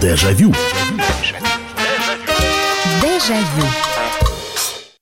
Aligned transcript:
Дежавю. 0.00 0.52
Дежавю. 3.00 3.66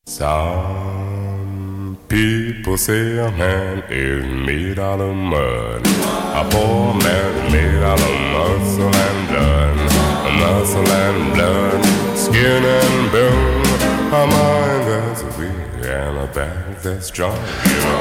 Some 0.04 1.96
people 2.08 2.76
say 2.76 3.18
a 3.18 3.30
man 3.32 3.82
is 3.90 4.24
made 4.46 4.78
out 4.78 5.00
of 5.00 5.14
mud. 5.14 5.86
A 5.86 6.44
poor 6.50 6.94
man 6.94 7.34
is 7.38 7.52
made 7.52 7.82
out 7.82 8.00
of 8.00 8.14
muscle 8.34 8.94
and 9.06 9.28
blood. 9.28 9.76
Muscle 10.38 10.88
and 10.88 11.34
blood, 11.34 11.84
skin 12.16 12.64
and 12.64 13.12
bone. 13.12 13.62
A 14.12 14.26
mind 14.26 14.82
that's 14.88 15.22
weak 15.38 15.65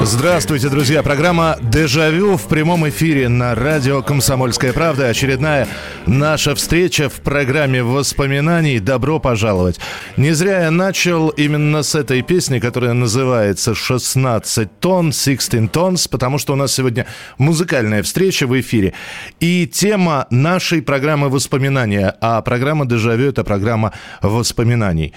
Здравствуйте, 0.01 0.69
друзья. 0.69 1.01
Программа 1.01 1.57
«Дежавю» 1.61 2.37
в 2.37 2.47
прямом 2.47 2.87
эфире 2.89 3.27
на 3.27 3.55
радио 3.55 4.03
«Комсомольская 4.03 4.71
правда». 4.71 5.07
Очередная 5.07 5.67
наша 6.05 6.53
встреча 6.53 7.09
в 7.09 7.21
программе 7.21 7.81
воспоминаний. 7.81 8.79
Добро 8.79 9.19
пожаловать. 9.19 9.79
Не 10.15 10.33
зря 10.33 10.65
я 10.65 10.71
начал 10.71 11.29
именно 11.29 11.81
с 11.81 11.95
этой 11.95 12.21
песни, 12.21 12.59
которая 12.59 12.93
называется 12.93 13.71
«16 13.71 14.69
тонн», 14.79 15.09
«16 15.09 15.71
tons», 15.71 16.07
потому 16.09 16.37
что 16.37 16.53
у 16.53 16.55
нас 16.55 16.73
сегодня 16.73 17.07
музыкальная 17.39 18.03
встреча 18.03 18.45
в 18.45 18.59
эфире. 18.59 18.93
И 19.39 19.65
тема 19.65 20.27
нашей 20.29 20.83
программы 20.83 21.29
воспоминания, 21.29 22.15
а 22.21 22.41
программа 22.41 22.85
«Дежавю»— 22.85 23.29
это 23.29 23.43
программа 23.43 23.93
воспоминаний. 24.21 25.13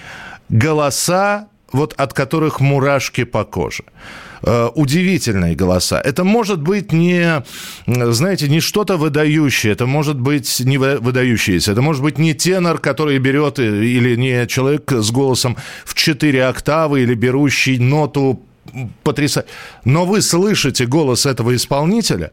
Голоса 0.48 1.48
вот 1.72 1.94
от 1.96 2.12
которых 2.12 2.60
мурашки 2.60 3.24
по 3.24 3.44
коже. 3.44 3.84
Э, 4.42 4.70
удивительные 4.74 5.54
голоса. 5.54 6.00
Это 6.00 6.24
может 6.24 6.62
быть 6.62 6.92
не, 6.92 7.42
знаете, 7.86 8.48
не 8.48 8.60
что-то 8.60 8.96
выдающее, 8.96 9.72
это 9.72 9.86
может 9.86 10.18
быть 10.18 10.60
не 10.60 10.78
выдающееся, 10.78 11.72
это 11.72 11.82
может 11.82 12.02
быть 12.02 12.18
не 12.18 12.32
тенор, 12.32 12.78
который 12.78 13.18
берет, 13.18 13.58
или 13.58 14.16
не 14.16 14.46
человек 14.46 14.90
с 14.92 15.10
голосом 15.10 15.56
в 15.84 15.94
4 15.94 16.46
октавы, 16.46 17.02
или 17.02 17.14
берущий 17.14 17.78
ноту 17.78 18.40
потрясать. 19.02 19.46
Но 19.84 20.06
вы 20.06 20.22
слышите 20.22 20.86
голос 20.86 21.26
этого 21.26 21.54
исполнителя, 21.54 22.30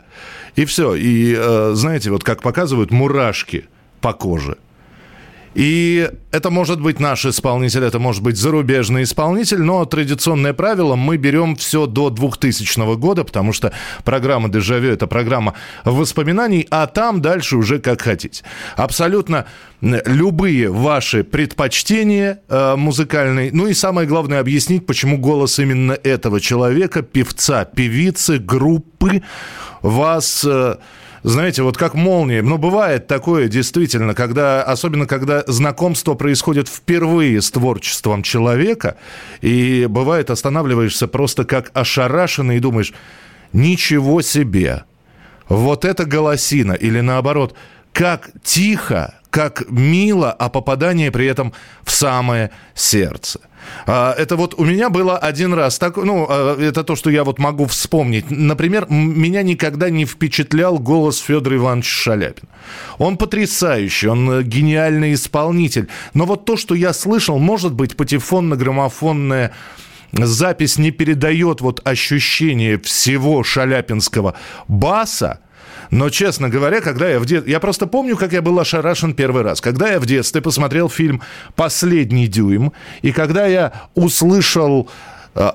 и 0.56 0.64
все. 0.64 0.95
И, 0.95 1.36
э, 1.38 1.72
знаете, 1.73 2.09
вот 2.09 2.23
как 2.23 2.42
показывают, 2.42 2.92
мурашки 2.92 3.66
по 4.00 4.14
коже– 4.14 4.58
и 5.58 6.11
это 6.31 6.52
может 6.52 6.80
быть 6.80 7.00
наш 7.00 7.25
исполнитель, 7.25 7.83
это 7.83 7.97
может 7.97 8.22
быть 8.22 8.38
зарубежный 8.38 9.02
исполнитель, 9.02 9.59
но 9.64 9.83
традиционное 9.86 10.53
правило, 10.53 10.95
мы 10.95 11.17
берем 11.17 11.55
все 11.55 11.88
до 11.88 12.11
2000 12.11 12.95
года, 12.97 13.23
потому 13.23 13.53
что 13.53 13.73
программа 14.05 14.49
«Дежавю»— 14.49 14.91
это 14.94 15.08
программа 15.08 15.55
воспоминаний, 15.83 16.67
а 16.69 16.86
там 16.86 17.23
дальше 17.23 17.58
уже 17.58 17.80
как 17.80 18.03
хотите. 18.03 18.44
Абсолютно 18.75 19.47
любые 19.81 20.69
ваши 20.69 21.23
предпочтения 21.23 22.42
э, 22.47 22.75
музыкальные, 22.75 23.49
ну 23.52 23.66
и 23.66 23.73
самое 23.73 24.08
главное 24.08 24.39
объяснить, 24.39 24.86
почему 24.86 25.17
голос 25.17 25.58
именно 25.58 25.94
этого 25.94 26.39
человека, 26.39 27.02
певца, 27.02 27.66
певицы, 27.66 28.38
группы 28.38 29.23
вас... 29.81 30.45
Э, 30.47 30.75
знаете, 31.28 31.61
вот 31.61 31.78
как 31.78 31.94
молния. 31.94 32.42
Но 32.42 32.58
бывает 32.58 33.08
такое 33.08 33.47
действительно, 33.47 34.14
когда, 34.14 34.64
особенно 34.64 35.06
когда 35.06 35.44
знакомство 35.47 36.14
происходит 36.14 36.67
впервые 36.70 37.42
с 37.42 37.52
творчеством 37.52 38.23
человека, 38.23 38.97
и 39.42 39.88
бывает 39.89 40.30
останавливаешься 40.30 41.08
просто 41.08 41.44
как 41.44 41.72
ошарашенный 41.73 42.58
и 42.58 42.61
думаешь, 42.61 42.94
ничего 43.52 44.22
себе, 44.22 44.83
вот 45.50 45.86
это 45.86 46.05
голосина, 46.05 46.73
или 46.73 47.02
наоборот, 47.02 47.55
как 47.92 48.30
тихо, 48.44 49.17
как 49.30 49.70
мило, 49.70 50.31
а 50.31 50.50
попадание 50.50 51.11
при 51.11 51.25
этом 51.25 51.53
в 51.83 51.92
самое 51.92 52.52
сердце. 52.73 53.39
А, 53.86 54.14
это 54.17 54.36
вот 54.36 54.56
у 54.58 54.66
меня 54.66 54.89
было 54.89 55.17
один 55.17 55.53
раз. 55.53 55.77
Так, 55.77 55.98
ну, 55.98 56.26
а, 56.30 56.58
это 56.60 56.83
то, 56.83 56.95
что 56.95 57.10
я 57.10 57.23
вот 57.23 57.39
могу 57.39 57.65
вспомнить. 57.65 58.30
Например, 58.30 58.88
меня 58.89 59.43
никогда 59.43 59.89
не 59.89 60.05
впечатлял 60.05 60.80
голос 60.80 61.20
Федора 61.20 61.58
Ивановича 61.58 61.89
Шаляпина. 61.89 62.49
Он 62.98 63.17
потрясающий, 63.17 64.08
он 64.08 64.30
э, 64.30 64.43
гениальный 64.43 65.14
исполнитель. 65.14 65.88
Но 66.14 66.26
вот 66.26 66.45
то, 66.45 66.58
что 66.58 66.76
я 66.76 66.94
слышал, 66.94 67.38
может 67.39 67.73
быть, 67.73 67.95
патефонно-граммофонная 67.95 69.52
запись 70.14 70.77
не 70.77 70.92
передает 70.92 71.61
вот 71.61 71.86
ощущение 71.86 72.80
всего 72.80 73.44
шаляпинского 73.44 74.36
баса, 74.67 75.42
но, 75.92 76.09
честно 76.09 76.49
говоря, 76.49 76.81
когда 76.81 77.09
я 77.09 77.20
в 77.20 77.25
детстве... 77.25 77.52
Я 77.52 77.59
просто 77.59 77.87
помню, 77.87 78.17
как 78.17 78.33
я 78.33 78.42
был 78.42 78.59
ошарашен 78.59 79.14
первый 79.14 79.43
раз. 79.43 79.61
Когда 79.61 79.89
я 79.89 79.99
в 79.99 80.05
детстве 80.05 80.42
посмотрел 80.42 80.89
фильм 80.89 81.21
«Последний 81.55 82.27
дюйм», 82.27 82.73
и 83.02 83.11
когда 83.11 83.45
я 83.45 83.73
услышал 83.95 84.89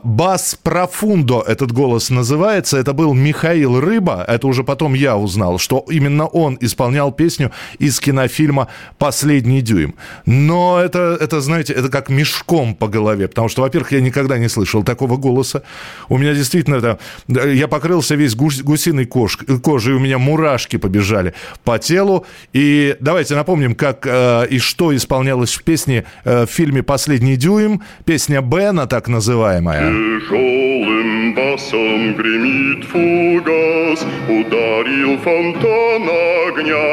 Бас 0.05 0.57
Профундо 0.63 1.43
этот 1.47 1.73
голос 1.73 2.11
называется. 2.11 2.79
Это 2.79 2.93
был 2.93 3.15
Михаил 3.15 3.81
Рыба. 3.81 4.25
Это 4.29 4.47
уже 4.47 4.63
потом 4.63 4.95
я 4.95 5.17
узнал, 5.17 5.59
что 5.59 5.85
именно 5.89 6.27
он 6.27 6.57
исполнял 6.61 7.11
песню 7.11 7.51
из 7.79 7.99
кинофильма 7.99 8.69
«Последний 8.99 9.61
дюйм». 9.61 9.95
Но 10.25 10.79
это, 10.79 11.17
это 11.21 11.41
знаете, 11.41 11.73
это 11.73 11.89
как 11.89 12.11
мешком 12.11 12.75
по 12.77 12.87
голове. 12.87 13.27
Потому 13.27 13.49
что, 13.49 13.63
во-первых, 13.63 13.93
я 13.93 14.01
никогда 14.01 14.39
не 14.39 14.49
слышал 14.49 14.85
такого 14.85 15.17
голоса. 15.17 15.63
У 16.09 16.17
меня 16.17 16.33
действительно 16.33 16.77
это... 16.77 16.99
Я 17.29 17.67
покрылся 17.67 18.15
весь 18.15 18.37
гусь, 18.37 18.63
гусиной 18.63 19.07
кож, 19.07 19.39
кожей, 19.63 19.95
у 19.95 19.99
меня 19.99 20.19
мурашки 20.19 20.77
побежали 20.77 21.35
по 21.65 21.79
телу. 21.79 22.25
И 22.53 22.97
давайте 23.01 23.35
напомним, 23.35 23.75
как 23.75 24.07
э, 24.07 24.47
и 24.49 24.59
что 24.59 24.95
исполнялось 24.95 25.55
в 25.55 25.65
песне 25.65 26.05
э, 26.25 26.47
в 26.47 26.51
фильме 26.51 26.83
«Последний 26.85 27.37
дюйм». 27.37 27.83
Песня 28.05 28.41
Бена, 28.43 28.87
так 28.87 29.09
называемая 29.09 29.72
моя. 29.73 29.81
Тяжелым 29.81 31.35
басом 31.35 32.15
гремит 32.15 32.85
фугас, 32.85 34.07
ударил 34.29 35.19
фонтан 35.19 36.03
огня. 36.47 36.91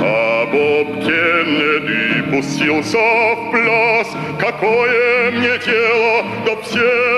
А 0.00 0.46
Боб 0.46 1.04
Кеннеди 1.04 2.22
пустился 2.30 2.98
в 2.98 3.50
пляс, 3.50 4.08
какое 4.38 5.30
мне 5.32 5.58
тело 5.58 6.24
до 6.46 6.62
всех 6.62 7.17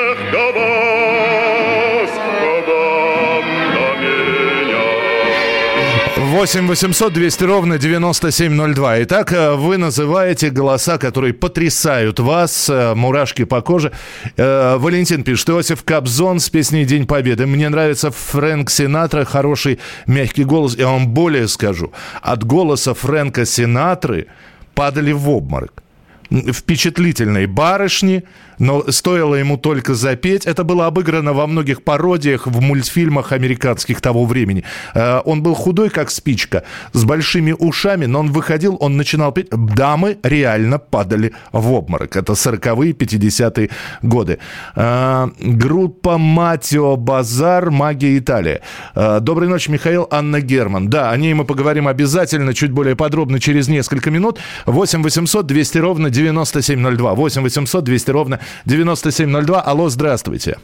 8 6.41 6.69
800 6.69 7.12
200 7.12 7.45
ровно 7.45 7.78
9702. 7.78 9.03
Итак, 9.03 9.33
э, 9.33 9.56
вы 9.56 9.77
называете 9.77 10.49
голоса, 10.49 10.97
которые 10.97 11.34
потрясают 11.34 12.19
вас, 12.19 12.71
э, 12.71 12.95
мурашки 12.95 13.45
по 13.45 13.61
коже. 13.61 13.93
Э, 14.39 14.78
Валентин 14.78 15.23
пишет, 15.23 15.51
Иосиф 15.51 15.84
Кобзон 15.84 16.41
с 16.41 16.49
песней 16.49 16.87
«День 16.87 17.06
Победы». 17.06 17.47
Мне 17.47 17.69
нравится 17.69 18.11
Фрэнк 18.11 18.71
Синатра, 18.71 19.27
хороший 19.27 19.81
мягкий 20.06 20.45
голос. 20.45 20.77
Я 20.78 20.87
вам 20.87 21.09
более 21.09 21.47
скажу. 21.47 21.93
От 22.23 22.43
голоса 22.45 22.95
Фрэнка 22.95 23.45
Синатры 23.45 24.27
падали 24.75 25.12
в 25.12 25.28
обморок 25.28 25.83
впечатлительной 26.31 27.47
барышни, 27.47 28.22
но 28.60 28.84
стоило 28.93 29.34
ему 29.34 29.56
только 29.56 29.94
запеть. 29.94 30.47
Это 30.47 30.62
было 30.62 30.87
обыграно 30.87 31.32
во 31.32 31.47
многих 31.47 31.82
пародиях 31.82 32.47
в 32.47 32.60
мультфильмах 32.60 33.32
американских 33.32 34.00
того 34.00 34.25
времени. 34.26 34.62
Э, 34.94 35.21
он 35.25 35.43
был 35.43 35.54
худой, 35.54 35.91
как 35.91 36.10
спичка, 36.10 36.62
с 36.93 37.04
большими 37.04 37.53
ушами, 37.59 38.06
но 38.06 38.21
он 38.21 38.31
выходил, 38.31 38.76
он 38.81 38.97
начинал 38.97 39.32
петь. 39.32 39.48
Дамы 39.50 40.19
реально 40.22 40.78
падали 40.78 41.32
в 41.53 41.72
обморок. 41.72 42.16
Это 42.16 42.34
40-е, 42.34 42.93
50-е 42.93 43.71
годы. 44.03 44.38
Э, 44.77 45.28
группа 45.41 46.19
Матио 46.19 46.97
Базар, 46.97 47.71
Магия 47.71 48.19
Италия. 48.19 48.60
Э, 48.94 49.21
Доброй 49.21 49.48
ночи, 49.48 49.71
Михаил, 49.71 50.06
Анна 50.10 50.41
Герман. 50.41 50.91
Да, 50.91 51.10
о 51.10 51.16
ней 51.16 51.32
мы 51.32 51.44
поговорим 51.44 51.88
обязательно, 51.88 52.53
чуть 52.53 52.72
более 52.72 52.95
подробно 52.95 53.41
через 53.41 53.68
несколько 53.68 54.10
минут. 54.10 54.39
8 54.66 55.03
800 55.03 55.47
200 55.47 55.78
ровно 55.78 56.10
9702. 56.10 57.15
8 57.15 57.42
800 57.42 57.84
200 57.84 58.10
ровно 58.10 58.41
9702. 58.65 59.61
Алло, 59.61 59.89
здравствуйте. 59.89 60.57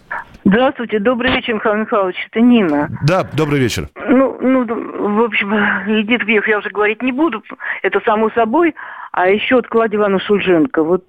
Здравствуйте, 0.45 1.01
добрый 1.01 1.33
вечер, 1.33 1.55
Михаил 1.55 1.75
Михайлович, 1.75 2.17
это 2.31 2.41
Нина. 2.41 2.89
Да, 3.05 3.25
добрый 3.33 3.59
вечер. 3.59 3.89
Ну, 3.97 4.39
ну, 4.41 4.65
в 4.65 5.25
общем, 5.25 5.53
Эдит 5.87 6.25
Пьех 6.25 6.47
я 6.47 6.59
уже 6.59 6.71
говорить 6.71 7.03
не 7.03 7.11
буду, 7.11 7.43
это 7.83 8.01
само 8.05 8.31
собой. 8.31 8.75
А 9.11 9.29
еще 9.29 9.59
от 9.59 9.67
Клади 9.67 9.97
Ивана 9.97 10.21
Шульженко. 10.21 10.85
Вот 10.85 11.05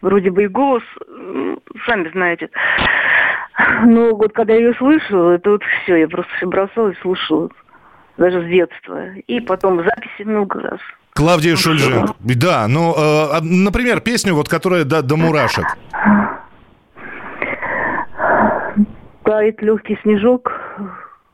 вроде 0.00 0.32
бы 0.32 0.42
и 0.42 0.48
голос, 0.48 0.82
сами 1.86 2.10
знаете. 2.10 2.50
Но 3.84 4.14
вот 4.16 4.32
когда 4.32 4.54
я 4.54 4.60
ее 4.60 4.74
слышала, 4.74 5.32
это 5.32 5.50
вот 5.50 5.62
все, 5.62 5.96
я 5.96 6.08
просто 6.08 6.32
все 6.36 6.46
бросала 6.46 6.88
и 6.88 7.00
слушала. 7.00 7.48
Даже 8.16 8.42
с 8.42 8.46
детства. 8.46 9.14
И 9.14 9.40
потом 9.40 9.84
записи 9.84 10.24
много 10.24 10.60
раз. 10.62 10.80
Клавдия 11.12 11.56
Шульженко. 11.56 12.14
Да, 12.20 12.66
ну, 12.68 12.94
э, 12.96 13.40
например, 13.42 14.00
песню, 14.00 14.34
вот, 14.34 14.48
которая 14.48 14.84
до, 14.84 15.02
до 15.02 15.16
мурашек. 15.16 15.66
Тает 19.24 19.62
легкий 19.62 19.98
снежок 20.02 20.52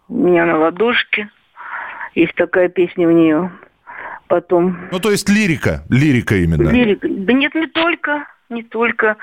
у 0.09 0.15
меня 0.15 0.45
на 0.47 0.59
ладошке. 0.59 1.29
Есть 2.15 2.35
такая 2.35 2.69
песня 2.69 3.07
у 3.09 3.11
нее. 3.11 3.51
потом. 4.29 4.77
Ну, 4.91 4.99
то 4.99 5.11
есть 5.11 5.29
лирика, 5.29 5.85
лирика 5.91 6.37
именно. 6.37 6.69
Лирика. 6.71 7.09
Да 7.09 7.33
нет, 7.33 7.55
не 7.55 7.67
только, 7.67 8.25
не 8.49 8.63
только 8.63 9.17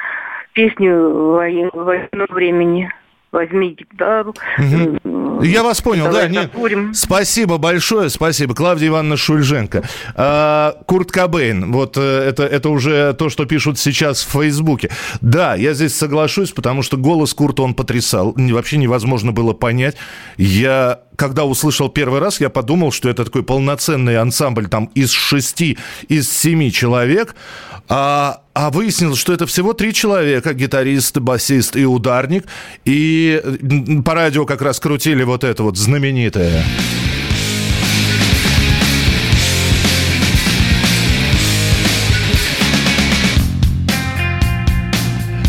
песни 0.54 0.88
военного 0.88 2.08
времени 2.30 2.90
возьми 3.34 3.76
гитару. 3.78 4.34
Угу. 4.58 5.44
Я 5.44 5.64
вас 5.64 5.82
понял, 5.82 6.10
да, 6.12 6.28
нет. 6.28 6.52
Спасибо 6.94 7.58
большое, 7.58 8.10
спасибо. 8.10 8.56
Клавдия 8.56 8.88
Ивановна 8.88 9.18
Шульженко. 9.18 9.84
А, 10.16 10.78
Курт 10.86 11.12
Кобейн, 11.12 11.72
вот 11.72 11.98
э, 11.98 12.02
это, 12.02 12.44
это 12.44 12.70
уже 12.70 13.14
то, 13.14 13.30
что 13.30 13.46
пишут 13.46 13.80
сейчас 13.80 14.24
в 14.24 14.30
Фейсбуке. 14.32 14.92
Да, 15.20 15.56
я 15.56 15.74
здесь 15.74 15.96
соглашусь, 15.96 16.52
потому 16.52 16.84
что 16.84 16.96
голос 16.96 17.34
Курта 17.34 17.64
он 17.64 17.74
потрясал. 17.74 18.34
Вообще 18.38 18.78
невозможно 18.78 19.32
было 19.32 19.54
понять. 19.54 19.98
Я 20.38 21.02
когда 21.16 21.46
услышал 21.46 21.90
первый 21.90 22.20
раз, 22.20 22.42
я 22.42 22.50
подумал, 22.50 22.92
что 22.92 23.10
это 23.10 23.26
такой 23.26 23.44
полноценный 23.44 24.18
ансамбль 24.18 24.68
там 24.68 24.86
из 24.96 25.12
шести, 25.12 25.78
из 26.08 26.32
семи 26.32 26.72
человек. 26.72 27.36
А, 27.90 28.42
а 28.54 28.70
выяснилось, 28.70 29.20
что 29.20 29.34
это 29.34 29.46
всего 29.46 29.74
три 29.74 29.94
человека, 29.94 30.54
гитарист, 30.54 31.18
басист 31.20 31.76
и 31.76 31.86
ударник. 31.86 32.46
И 32.86 33.42
по 34.06 34.14
радио 34.14 34.46
как 34.46 34.62
раз 34.62 34.80
крутили 34.80 35.24
вот 35.24 35.44
это 35.44 35.64
вот 35.64 35.78
знаменитое. 35.78 36.64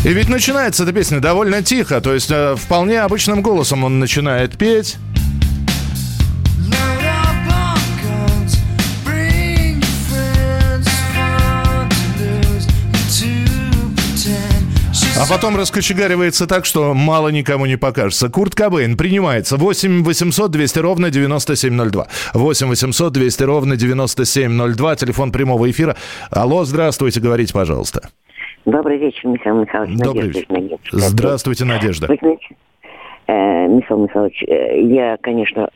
И 0.05 0.09
ведь 0.09 0.29
начинается 0.29 0.83
эта 0.83 0.93
песня 0.93 1.19
довольно 1.19 1.63
тихо, 1.63 1.99
то 1.99 2.13
есть 2.13 2.29
э, 2.29 2.55
вполне 2.55 3.01
обычным 3.01 3.41
голосом 3.41 3.83
он 3.83 3.97
начинает 3.97 4.55
петь. 4.55 4.97
А 15.17 15.25
потом 15.29 15.55
раскочегаривается 15.55 16.45
так, 16.45 16.65
что 16.65 16.93
мало 16.93 17.29
никому 17.29 17.65
не 17.65 17.77
покажется. 17.77 18.29
Курт 18.29 18.53
Кобейн 18.53 18.97
принимается. 18.97 19.55
8 19.55 20.03
800 20.03 20.51
200 20.51 20.79
ровно 20.79 21.09
9702. 21.09 22.07
8 22.33 22.67
800 22.67 23.13
200 23.13 23.43
ровно 23.43 23.77
9702. 23.77 24.95
Телефон 24.97 25.31
прямого 25.31 25.71
эфира. 25.71 25.95
Алло, 26.31 26.65
здравствуйте, 26.65 27.21
говорите, 27.21 27.53
пожалуйста. 27.53 28.09
Добрый 28.65 28.97
вечер, 28.97 29.29
Михаил 29.29 29.61
Михайлович. 29.61 29.97
Добрый 29.99 30.27
вечер. 30.27 30.45
Надежда. 30.49 30.79
Здравствуйте, 30.91 31.65
Надежда. 31.65 32.07
Вы 32.07 32.17
знаете, 32.19 32.47
э, 33.27 33.67
Михаил 33.67 34.03
Михайлович, 34.03 34.43
э, 34.43 34.81
я, 34.81 35.17
конечно, 35.21 35.69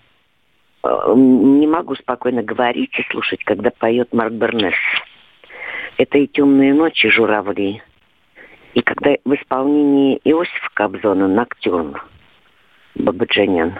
э, 0.83 0.87
не 1.15 1.67
могу 1.67 1.95
спокойно 1.95 2.43
говорить 2.43 2.91
и 2.99 3.09
слушать, 3.09 3.41
когда 3.45 3.69
поет 3.69 4.11
Марк 4.11 4.33
Бернес. 4.33 4.73
Это 5.97 6.17
и 6.17 6.27
темные 6.27 6.73
ночи, 6.73 7.09
журавли, 7.09 7.81
и 8.73 8.81
когда 8.81 9.15
в 9.25 9.33
исполнении 9.33 10.19
Иосифа 10.23 10.69
Кобзона 10.73 11.27
«Ноктюрн» 11.27 11.97
Бабаджанян. 12.95 13.73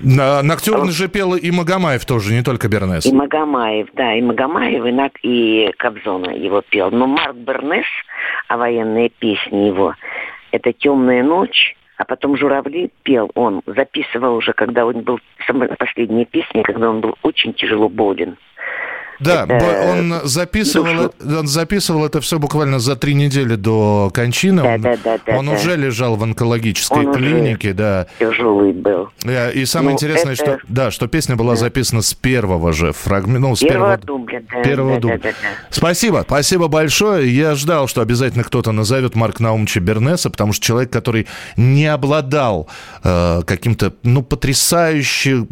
На, 0.00 0.42
Ноктюрн 0.42 0.90
же 0.90 1.08
пел 1.08 1.34
и 1.34 1.50
Магомаев 1.50 2.04
тоже, 2.04 2.32
не 2.32 2.42
только 2.42 2.68
Бернес. 2.68 3.06
И 3.06 3.12
Магомаев, 3.12 3.88
да, 3.94 4.14
и 4.14 4.22
Магомаев, 4.22 4.84
и, 4.84 4.92
Нак, 4.92 5.12
и 5.22 5.72
Кобзона 5.76 6.30
его 6.30 6.62
пел. 6.62 6.90
Но 6.90 7.06
Марк 7.06 7.36
Бернес, 7.36 7.86
а 8.48 8.56
военные 8.56 9.08
песни 9.08 9.66
его, 9.66 9.94
это 10.52 10.72
«Темная 10.72 11.22
ночь», 11.22 11.76
а 11.96 12.04
потом 12.04 12.36
«Журавли» 12.36 12.90
пел 13.02 13.30
он, 13.34 13.62
записывал 13.66 14.36
уже, 14.36 14.52
когда 14.52 14.86
он 14.86 15.00
был, 15.00 15.18
последние 15.78 16.26
песни, 16.26 16.62
когда 16.62 16.90
он 16.90 17.00
был 17.00 17.16
очень 17.22 17.52
тяжело 17.54 17.88
болен. 17.88 18.36
Да, 19.20 19.44
это... 19.48 19.92
он 19.92 20.20
записывал, 20.24 21.12
он 21.20 21.46
записывал 21.46 22.06
это 22.06 22.20
все 22.20 22.38
буквально 22.38 22.78
за 22.78 22.96
три 22.96 23.14
недели 23.14 23.56
до 23.56 24.10
кончины. 24.14 24.62
Да, 24.62 24.74
он 24.74 24.80
да, 24.80 24.96
да, 25.02 25.18
да, 25.26 25.36
он 25.36 25.46
да. 25.46 25.52
уже 25.52 25.76
лежал 25.76 26.16
в 26.16 26.22
онкологической 26.22 27.06
он 27.06 27.14
клинике, 27.14 27.72
да. 27.72 28.06
Тяжелый 28.18 28.72
был. 28.72 29.08
И 29.54 29.64
самое 29.64 29.90
ну, 29.90 29.94
интересное, 29.94 30.34
это... 30.34 30.42
что 30.42 30.58
да, 30.68 30.90
что 30.90 31.08
песня 31.08 31.36
была 31.36 31.54
да. 31.54 31.60
записана 31.60 32.02
с 32.02 32.14
первого 32.14 32.72
же 32.72 32.92
фрагмента, 32.92 33.48
ну, 33.48 33.56
с 33.56 33.60
первого, 33.60 33.96
первого 33.96 34.18
дубля. 34.18 34.42
Да, 34.50 34.62
первого 34.62 34.94
да, 34.94 35.00
дубля. 35.00 35.18
Да, 35.18 35.28
да, 35.30 35.34
да. 35.42 35.48
Спасибо, 35.70 36.24
спасибо 36.26 36.68
большое. 36.68 37.34
Я 37.34 37.54
ждал, 37.54 37.88
что 37.88 38.00
обязательно 38.00 38.44
кто-то 38.44 38.72
назовет 38.72 39.16
Марк 39.16 39.40
Наумовича 39.40 39.80
Бернеса, 39.80 40.30
потому 40.30 40.52
что 40.52 40.64
человек, 40.64 40.90
который 40.90 41.26
не 41.56 41.86
обладал 41.86 42.68
э, 43.02 43.42
каким-то, 43.44 43.92
ну, 44.02 44.22
потрясающе 44.22 45.46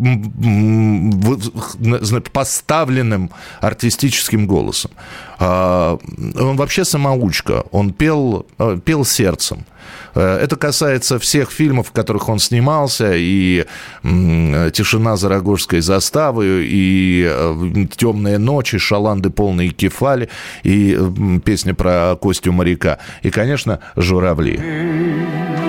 поставленным 2.32 3.30
артистическим 3.60 4.46
голосом. 4.46 4.90
А, 5.38 5.98
он 6.38 6.56
вообще 6.56 6.84
самоучка, 6.84 7.64
он 7.70 7.92
пел, 7.92 8.46
э, 8.58 8.78
пел 8.84 9.04
сердцем. 9.04 9.66
Э, 10.14 10.38
это 10.42 10.56
касается 10.56 11.18
всех 11.18 11.50
фильмов, 11.50 11.88
в 11.88 11.92
которых 11.92 12.28
он 12.28 12.38
снимался, 12.38 13.12
и 13.14 13.66
«Тишина 14.02 15.16
за 15.16 15.28
Рогожской 15.28 15.80
заставой», 15.80 16.66
и 16.66 17.26
э, 17.28 17.86
«Темные 17.96 18.38
ночи», 18.38 18.78
«Шаланды 18.78 19.30
полные 19.30 19.68
кефали», 19.70 20.28
и 20.62 20.98
песня 21.44 21.74
про 21.74 22.16
Костю 22.16 22.52
моряка, 22.52 22.98
и, 23.22 23.30
конечно, 23.30 23.80
«Журавли». 23.96 25.65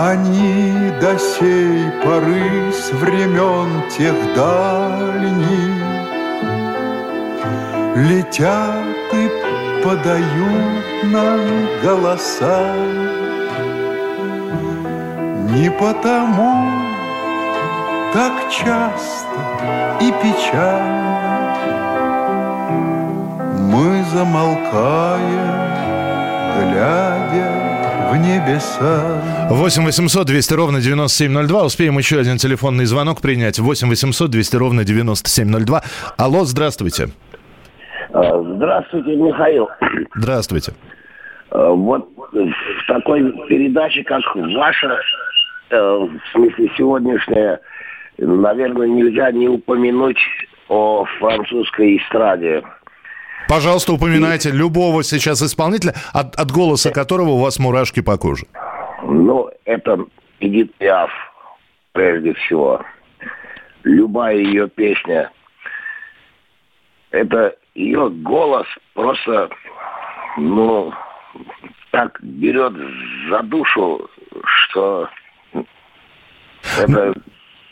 Они 0.00 0.92
до 1.00 1.18
сей 1.18 1.90
поры 2.04 2.72
с 2.72 2.92
времен 2.92 3.82
тех 3.90 4.14
дальних 4.36 5.74
Летят 8.08 9.12
и 9.12 9.82
подают 9.82 11.02
нам 11.02 11.40
голоса. 11.82 12.76
Не 15.50 15.68
потому 15.68 16.70
так 18.12 18.34
часто 18.50 19.40
и 20.00 20.12
печально 20.22 21.56
Мы 23.68 24.04
замолкаем, 24.12 25.58
глядя 26.56 27.67
в 28.10 28.16
небеса. 28.16 29.48
8 29.50 29.84
800 29.84 30.26
200 30.26 30.54
ровно 30.54 30.80
9702. 30.80 31.64
Успеем 31.64 31.98
еще 31.98 32.18
один 32.18 32.36
телефонный 32.38 32.86
звонок 32.86 33.20
принять. 33.20 33.58
8 33.58 33.88
800 33.88 34.30
200 34.30 34.56
ровно 34.56 34.84
9702. 34.84 35.82
Алло, 36.16 36.44
здравствуйте. 36.44 37.08
А, 38.12 38.42
здравствуйте, 38.42 39.16
Михаил. 39.16 39.68
Здравствуйте. 40.14 40.72
А, 41.50 41.70
вот 41.70 42.08
в 42.32 42.86
такой 42.86 43.30
передаче, 43.48 44.02
как 44.04 44.22
ваша, 44.34 44.98
э, 45.70 45.76
в 45.78 46.20
смысле 46.32 46.70
сегодняшняя, 46.76 47.60
наверное, 48.18 48.86
нельзя 48.86 49.30
не 49.32 49.48
упомянуть 49.48 50.20
о 50.68 51.04
французской 51.18 51.96
эстраде. 51.98 52.62
Пожалуйста, 53.48 53.94
упоминайте 53.94 54.50
любого 54.50 55.02
сейчас 55.02 55.42
исполнителя, 55.42 55.94
от, 56.12 56.34
от 56.36 56.50
голоса 56.50 56.90
которого 56.90 57.30
у 57.30 57.40
вас 57.40 57.58
мурашки 57.58 58.00
по 58.00 58.18
коже. 58.18 58.44
Ну, 59.02 59.50
это 59.64 60.04
Эдит 60.40 60.74
Пиаф, 60.74 61.10
прежде 61.92 62.34
всего. 62.34 62.84
Любая 63.84 64.36
ее 64.36 64.68
песня. 64.68 65.30
Это 67.10 67.56
ее 67.74 68.10
голос 68.10 68.66
просто, 68.92 69.48
ну, 70.36 70.92
так 71.90 72.18
берет 72.22 72.74
за 73.30 73.42
душу, 73.44 74.10
что 74.44 75.08
это 76.78 77.14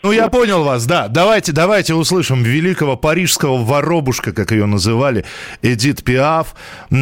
ну, 0.03 0.13
я 0.13 0.29
понял 0.29 0.63
вас, 0.63 0.87
да. 0.87 1.09
Давайте, 1.09 1.53
давайте 1.53 1.95
услышим 1.95 2.43
великого 2.43 2.97
парижского 2.97 3.65
воробушка, 3.65 4.33
как 4.33 4.53
ее 4.53 4.67
называли, 4.67 5.25
Эдит 5.63 6.05
Пиаф. 6.05 6.55
У 6.91 6.95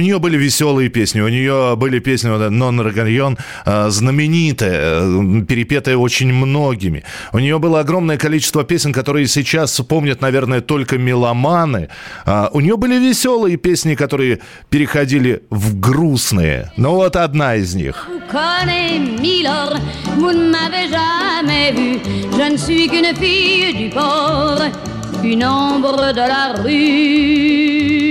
нее 0.00 0.18
были 0.18 0.38
веселые 0.38 0.88
песни, 0.88 1.20
у 1.20 1.28
нее 1.28 1.74
были 1.76 1.98
песни 1.98 2.28
«Нон 2.28 2.80
Рагальон», 2.80 3.36
а, 3.66 3.90
знаменитая, 3.90 5.44
перепетая 5.44 5.96
очень 5.96 6.32
многими. 6.32 7.04
У 7.32 7.38
нее 7.38 7.58
было 7.58 7.80
огромное 7.80 8.16
количество 8.16 8.64
песен, 8.64 8.92
которые 8.92 9.26
сейчас 9.26 9.78
помнят, 9.80 10.20
наверное, 10.20 10.62
только 10.62 10.96
меломаны. 10.98 11.90
А, 12.24 12.48
у 12.52 12.60
нее 12.60 12.76
были 12.76 12.94
веселые 12.98 13.56
песни, 13.58 13.94
которые 13.94 14.40
переходили 14.70 15.42
в 15.50 15.78
грустные. 15.78 16.72
Ну, 16.76 16.94
вот 16.94 17.16
одна 17.16 17.56
из 17.56 17.74
них. 17.74 18.08
Je 22.38 22.52
ne 22.52 22.56
suis 22.56 22.88
qu'une 22.88 23.14
fille 23.16 23.74
du 23.74 23.88
port, 23.90 24.58
une 25.22 25.44
ombre 25.44 26.12
de 26.12 26.16
la 26.16 26.62
rue. 26.62 28.01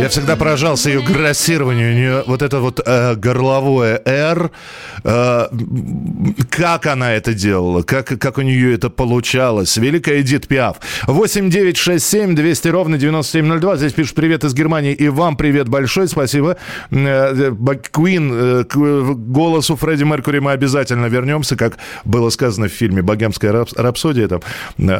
Я 0.00 0.08
всегда 0.08 0.34
поражался 0.36 0.90
ее 0.90 1.00
грассированию. 1.02 1.90
У 1.90 1.94
нее 1.94 2.24
вот 2.26 2.42
это 2.42 2.58
вот 2.58 2.80
э, 2.84 3.14
горловое 3.14 4.02
«Р». 4.04 4.50
Э, 5.04 5.46
как 6.50 6.86
она 6.86 7.12
это 7.12 7.34
делала? 7.34 7.82
Как, 7.82 8.06
как 8.18 8.38
у 8.38 8.42
нее 8.42 8.74
это 8.74 8.90
получалось? 8.90 9.76
Великая 9.76 10.22
Эдит 10.22 10.48
Пиаф. 10.48 10.78
8 11.06 11.50
9 11.50 11.76
6 11.76 12.04
7 12.04 12.34
200 12.34 12.68
ровно 12.68 12.98
9702. 12.98 13.76
Здесь 13.76 13.92
пишут 13.92 14.16
привет 14.16 14.42
из 14.44 14.54
Германии. 14.54 14.92
И 14.92 15.08
вам 15.08 15.36
привет 15.36 15.68
большой. 15.68 16.08
Спасибо. 16.08 16.56
Куин, 16.90 18.32
э, 18.32 18.64
к 18.64 18.76
голосу 18.76 19.76
Фредди 19.76 20.02
Меркури 20.02 20.40
мы 20.40 20.50
обязательно 20.50 21.06
вернемся, 21.06 21.56
как 21.56 21.78
было 22.04 22.30
сказано 22.30 22.66
в 22.66 22.72
фильме 22.72 23.02
«Богемская 23.02 23.64
рапсодия». 23.76 24.26
Там 24.26 24.40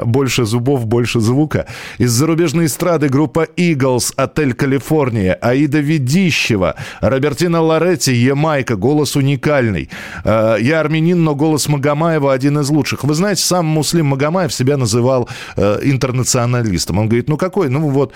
больше 0.04 0.44
зубов, 0.44 0.86
больше 0.86 1.20
звука. 1.20 1.66
Из 1.98 2.10
зарубежной 2.10 2.66
эстрады 2.66 3.08
группа 3.08 3.46
Eagles, 3.56 4.12
Отель 4.16 4.52
Калифорния, 4.52 5.34
Аида 5.34 5.78
Ведищева, 5.78 6.74
Робертина 7.00 7.60
Лоретти, 7.60 8.12
Ямайка, 8.12 8.76
голос 8.76 9.16
уникальный. 9.16 9.88
Э, 10.24 10.56
я 10.60 10.80
армянин, 10.80 11.24
но 11.24 11.34
голос 11.34 11.68
Магомаева 11.68 12.32
один 12.32 12.58
из 12.58 12.68
лучших. 12.70 13.04
Вы 13.04 13.14
знаете, 13.14 13.42
сам 13.42 13.66
Муслим 13.66 14.06
Магомаев 14.06 14.52
себя 14.52 14.76
называл 14.76 15.28
э, 15.56 15.78
интернационалистом. 15.82 16.98
Он 16.98 17.08
говорит, 17.08 17.28
ну 17.28 17.36
какой, 17.36 17.68
ну 17.68 17.88
вот, 17.88 18.12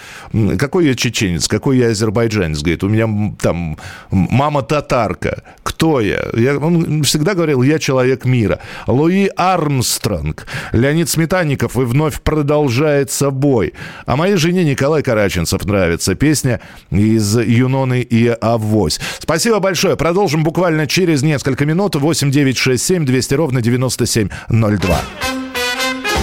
какой 0.58 0.86
я 0.86 0.94
чеченец, 0.94 1.48
какой 1.48 1.78
я 1.78 1.88
азербайджанец. 1.88 2.60
Говорит, 2.60 2.84
у 2.84 2.88
меня 2.88 3.34
там 3.40 3.78
мама 4.10 4.62
татарка. 4.62 5.42
Кто 5.62 6.00
я? 6.00 6.24
я 6.34 6.58
он 6.58 7.02
всегда 7.02 7.34
говорил, 7.34 7.62
я 7.62 7.78
человек 7.78 8.24
мира. 8.24 8.60
Луи 8.86 9.28
Армстронг, 9.36 10.46
Леонид 10.72 11.08
Сметанник, 11.08 11.53
Овчинников 11.54 11.76
и 11.76 11.80
вновь 11.80 12.20
продолжает 12.20 13.10
собой. 13.10 13.74
А 14.06 14.16
моей 14.16 14.36
жене 14.36 14.64
Николай 14.64 15.02
Караченцев 15.02 15.64
нравится 15.64 16.14
песня 16.14 16.60
из 16.90 17.36
Юноны 17.36 18.00
и 18.00 18.28
Авось. 18.28 19.00
Спасибо 19.18 19.60
большое. 19.60 19.96
Продолжим 19.96 20.42
буквально 20.42 20.86
через 20.86 21.22
несколько 21.22 21.64
минут. 21.64 21.96
8 21.96 22.30
9 22.30 22.56
6 22.56 22.84
7 22.84 23.04
200 23.04 23.34
ровно 23.34 23.62
9702. 23.62 25.00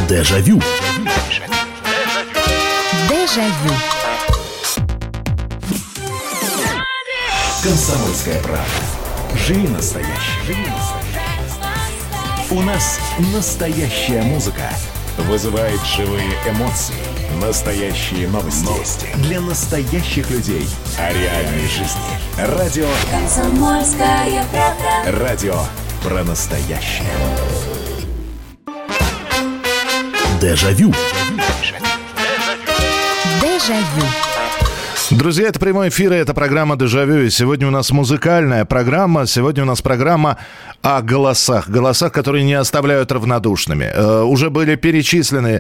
Дежавю. 0.10 0.62
Дежавю. 3.10 3.76
Комсомольская 7.64 8.42
правда. 8.42 8.66
Живи 9.48 9.68
настоящий. 9.68 10.12
Живи 10.48 10.66
настоящий. 10.66 11.12
У 12.52 12.62
нас 12.62 13.00
настоящая 13.34 14.24
музыка 14.24 14.64
вызывает 15.22 15.80
живые 15.86 16.32
эмоции. 16.48 16.96
Настоящие 17.42 18.28
новости. 18.28 18.66
новости. 18.66 19.08
Для 19.16 19.40
настоящих 19.40 20.30
людей. 20.30 20.68
О 20.98 21.14
реальной 21.14 21.68
жизни. 21.68 22.02
Радио 22.38 22.88
«Комсомольская 23.10 24.46
правда». 24.52 25.20
Радио 25.20 25.56
про 26.04 26.24
настоящее. 26.24 27.10
Дежавю. 30.42 30.94
Дежавю. 33.42 34.31
Друзья, 35.12 35.50
это 35.50 35.60
прямой 35.60 35.90
эфир, 35.90 36.14
и 36.14 36.16
это 36.16 36.34
программа 36.34 36.78
«Дежавю». 36.78 37.26
И 37.26 37.30
сегодня 37.30 37.68
у 37.68 37.70
нас 37.70 37.92
музыкальная 37.92 38.64
программа. 38.64 39.28
Сегодня 39.28 39.64
у 39.64 39.66
нас 39.66 39.82
программа 39.82 40.38
о 40.82 41.02
голосах. 41.02 41.70
Голосах, 41.70 42.14
которые 42.14 42.46
не 42.46 42.54
оставляют 42.54 43.12
равнодушными. 43.12 43.92
Э, 43.94 44.22
уже 44.22 44.50
были 44.50 44.76
перечислены 44.76 45.60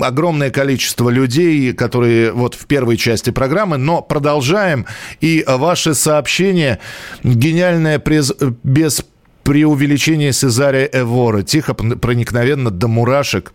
огромное 0.00 0.50
количество 0.50 1.10
людей, 1.10 1.72
которые 1.72 2.30
вот 2.30 2.54
в 2.54 2.66
первой 2.66 2.96
части 2.96 3.30
программы, 3.30 3.78
но 3.78 4.00
продолжаем. 4.00 4.86
И 5.20 5.44
ваши 5.46 5.94
сообщения 5.94 6.78
гениальное 7.24 7.98
през... 7.98 8.32
без 8.62 9.04
преувеличения 9.42 10.30
Сезария 10.30 10.88
Эвора. 10.92 11.42
Тихо, 11.42 11.74
проникновенно, 11.74 12.70
до 12.70 12.86
мурашек 12.86 13.52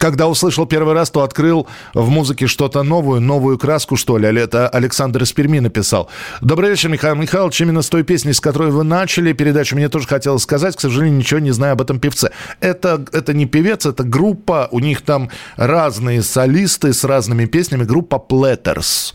когда 0.00 0.28
услышал 0.28 0.64
первый 0.64 0.94
раз, 0.94 1.10
то 1.10 1.22
открыл 1.22 1.68
в 1.92 2.08
музыке 2.08 2.46
что-то 2.46 2.82
новую, 2.82 3.20
новую 3.20 3.58
краску, 3.58 3.96
что 3.96 4.16
ли. 4.16 4.40
Это 4.40 4.66
Александр 4.66 5.22
из 5.22 5.32
Перми 5.32 5.58
написал. 5.60 6.08
Добрый 6.40 6.70
вечер, 6.70 6.88
Михаил 6.88 7.16
Михайлович. 7.16 7.60
Именно 7.60 7.82
с 7.82 7.90
той 7.90 8.02
песни, 8.02 8.32
с 8.32 8.40
которой 8.40 8.70
вы 8.70 8.82
начали 8.82 9.34
передачу, 9.34 9.76
мне 9.76 9.90
тоже 9.90 10.08
хотелось 10.08 10.42
сказать. 10.42 10.74
К 10.74 10.80
сожалению, 10.80 11.18
ничего 11.18 11.38
не 11.40 11.50
знаю 11.50 11.74
об 11.74 11.82
этом 11.82 12.00
певце. 12.00 12.30
Это, 12.60 13.04
это 13.12 13.34
не 13.34 13.44
певец, 13.44 13.84
это 13.84 14.02
группа. 14.02 14.68
У 14.70 14.78
них 14.78 15.02
там 15.02 15.28
разные 15.56 16.22
солисты 16.22 16.94
с 16.94 17.04
разными 17.04 17.44
песнями. 17.44 17.84
Группа 17.84 18.16
Platters. 18.16 19.12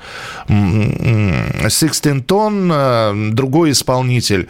Sixteen 0.48 2.24
Ton, 2.24 2.72
э, 2.72 3.32
другой 3.34 3.72
исполнитель 3.72 4.48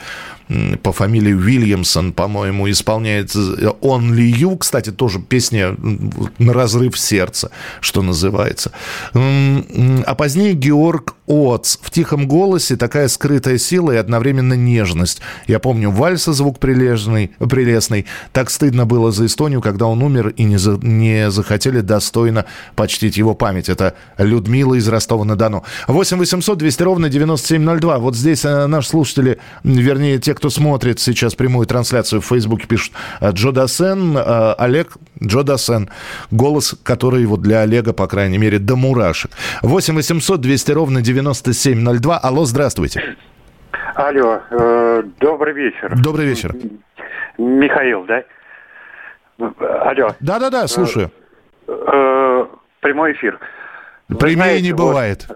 по 0.84 0.92
фамилии 0.92 1.34
Уильямсон, 1.34 2.14
по-моему, 2.14 2.70
исполняет 2.70 3.36
Only 3.36 4.32
You. 4.32 4.58
Кстати, 4.58 4.92
тоже 4.92 5.20
песня 5.20 5.76
на 6.38 6.54
разрыв 6.54 6.98
сердца, 7.00 7.52
что 7.82 8.02
называется. 8.02 8.72
А 9.14 10.16
позднее 10.16 10.54
Георг 10.54 11.15
Оц. 11.28 11.78
В 11.82 11.90
тихом 11.90 12.28
голосе 12.28 12.76
такая 12.76 13.08
скрытая 13.08 13.58
сила 13.58 13.92
и 13.92 13.96
одновременно 13.96 14.54
нежность. 14.54 15.22
Я 15.48 15.60
помню 15.60 15.90
вальса 15.90 16.34
звук 16.34 16.60
прилежный, 16.60 17.32
прелестный. 17.40 18.06
Так 18.32 18.52
стыдно 18.52 18.86
было 18.86 19.12
за 19.12 19.26
Эстонию, 19.26 19.62
когда 19.62 19.88
он 19.88 20.04
умер, 20.04 20.30
и 20.30 20.44
не, 20.44 20.58
за, 20.58 20.78
не 20.82 21.32
захотели 21.32 21.82
достойно 21.82 22.46
почтить 22.76 23.18
его 23.18 23.34
память. 23.34 23.70
Это 23.70 23.96
Людмила 24.20 24.76
из 24.76 24.88
Ростова-на-Дону. 24.88 25.64
8 25.88 26.18
800 26.18 26.58
200 26.58 26.84
ровно 26.84 27.10
9702. 27.10 27.98
Вот 27.98 28.16
здесь 28.16 28.46
э, 28.46 28.68
наши 28.68 28.90
слушатели, 28.90 29.40
вернее, 29.64 30.20
те, 30.20 30.36
кто 30.36 30.52
смотрит 30.52 31.00
сейчас 31.00 31.34
прямую 31.34 31.66
трансляцию 31.66 32.22
в 32.22 32.26
Фейсбуке, 32.26 32.68
пишут 32.68 32.94
э, 33.20 33.32
Джо 33.32 33.52
Дасен, 33.52 34.16
э, 34.16 34.54
Олег 34.60 34.98
Джо 35.24 35.42
Дасен. 35.42 35.90
Голос, 36.30 36.76
который 36.84 37.26
вот 37.26 37.42
для 37.42 37.62
Олега, 37.62 37.94
по 37.94 38.06
крайней 38.06 38.38
мере, 38.38 38.60
до 38.60 38.76
мурашек. 38.76 39.32
8 39.64 39.96
800 39.96 40.40
200 40.40 40.72
ровно 40.72 41.02
9702. 41.02 41.15
Алло, 42.22 42.46
здравствуйте. 42.46 43.16
Алло, 43.96 44.42
э, 44.50 45.04
добрый 45.20 45.54
вечер. 45.54 45.94
Добрый 46.02 46.26
вечер. 46.26 46.54
Михаил, 47.38 48.06
да? 48.06 48.24
Алло. 49.40 50.10
Да-да-да, 50.20 50.68
слушаю. 50.68 51.12
Э, 51.68 51.72
э, 51.72 52.46
прямой 52.82 53.14
эфир. 53.14 53.40
Прямее 54.20 54.62
не 54.62 54.74
бывает. 54.74 55.28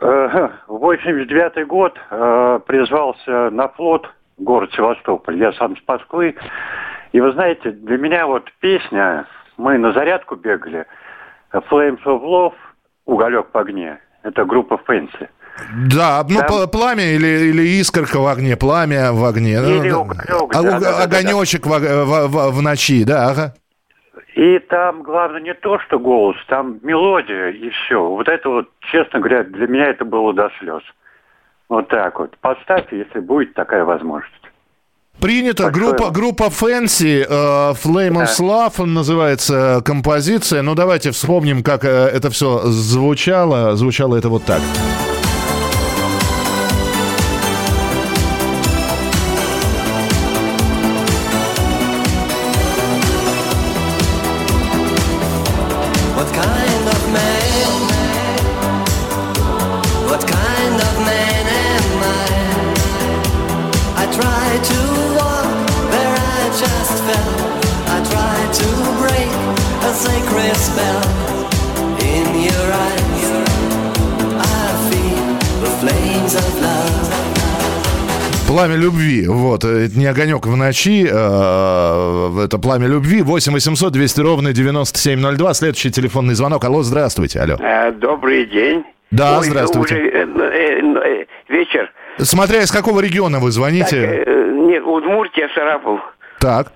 Вот, 0.00 0.52
89 0.66 1.66
год 1.68 1.96
э, 2.10 2.60
призвался 2.66 3.50
на 3.50 3.68
флот 3.68 4.08
город 4.38 4.72
Севастополь. 4.74 5.38
Я 5.38 5.52
сам 5.52 5.76
с 5.76 5.80
Москвы. 5.86 6.34
И 7.12 7.20
вы 7.20 7.32
знаете, 7.32 7.70
для 7.70 7.98
меня 7.98 8.26
вот 8.26 8.50
песня, 8.58 9.26
мы 9.56 9.78
на 9.78 9.92
зарядку 9.92 10.34
бегали, 10.34 10.86
Flames 11.52 12.02
of 12.04 12.22
Love, 12.22 12.54
уголек 13.04 13.46
в 13.52 13.58
огне. 13.58 14.00
Это 14.22 14.44
группа 14.44 14.78
Фэнси. 14.78 15.28
Да, 15.94 16.24
ну 16.28 16.40
Там... 16.40 16.68
пламя 16.68 17.14
или, 17.14 17.50
или 17.50 17.62
искорка 17.80 18.18
в 18.18 18.26
огне, 18.26 18.56
пламя 18.56 19.12
в 19.12 19.24
огне. 19.24 19.54
Или 19.54 19.90
уголек, 19.90 20.54
а, 20.54 20.62
да, 20.62 20.80
да, 20.80 21.02
огонечек 21.02 21.66
да, 21.66 21.78
да. 21.78 22.04
В, 22.04 22.28
в, 22.28 22.50
в 22.52 22.62
ночи, 22.62 23.04
да, 23.04 23.30
ага. 23.30 23.54
И 24.34 24.58
там 24.60 25.02
главное 25.02 25.40
не 25.40 25.52
то, 25.54 25.78
что 25.80 25.98
голос, 25.98 26.36
там 26.48 26.78
мелодия 26.82 27.50
и 27.50 27.68
все. 27.68 28.02
Вот 28.02 28.28
это 28.28 28.48
вот, 28.48 28.68
честно 28.90 29.20
говоря, 29.20 29.44
для 29.44 29.66
меня 29.66 29.86
это 29.88 30.04
было 30.04 30.32
до 30.32 30.50
слез. 30.58 30.82
Вот 31.68 31.88
так 31.88 32.18
вот. 32.18 32.36
Поставьте, 32.38 32.98
если 32.98 33.20
будет 33.20 33.54
такая 33.54 33.84
возможность. 33.84 34.41
Принято. 35.22 35.62
Большое 35.62 35.92
группа, 35.92 36.10
группа 36.10 36.44
Fancy, 36.44 37.24
uh, 37.26 37.76
Flame 37.80 38.24
of 38.24 38.38
Love 38.40 38.84
называется 38.86 39.80
композиция. 39.84 40.62
Ну, 40.62 40.74
давайте 40.74 41.12
вспомним, 41.12 41.62
как 41.62 41.84
uh, 41.84 41.88
это 41.88 42.28
все 42.30 42.62
звучало. 42.64 43.76
Звучало 43.76 44.16
это 44.16 44.28
вот 44.28 44.44
так. 44.44 44.60
Пламя 78.62 78.76
любви. 78.76 79.26
Вот. 79.26 79.64
Это 79.64 79.98
не 79.98 80.06
огонек 80.06 80.46
в 80.46 80.56
ночи. 80.56 81.04
э, 81.10 82.44
Это 82.44 82.58
пламя 82.58 82.86
любви. 82.86 83.22
8 83.22 83.52
800 83.52 83.92
200 83.92 84.20
ровно 84.20 84.52
9702. 84.52 85.54
Следующий 85.54 85.90
телефонный 85.90 86.34
звонок. 86.34 86.64
Алло, 86.64 86.82
здравствуйте. 86.84 87.40
Алло. 87.40 87.56
Э, 87.58 87.90
Добрый 87.90 88.46
день. 88.46 88.84
Да, 89.10 89.40
Ой, 89.40 89.46
здравствуйте. 89.46 89.96
Уже 89.96 90.08
э, 90.10 90.26
э, 90.38 91.22
э, 91.22 91.26
вечер. 91.48 91.90
Смотря 92.18 92.62
из 92.62 92.70
какого 92.70 93.00
региона 93.00 93.40
вы 93.40 93.46
Так, 93.46 93.52
звоните. 93.54 93.96
э, 94.26 94.52
нет, 94.52 94.84
Удмуртия, 94.84 95.48
Сарапул. 95.56 95.98
Так. 96.38 96.70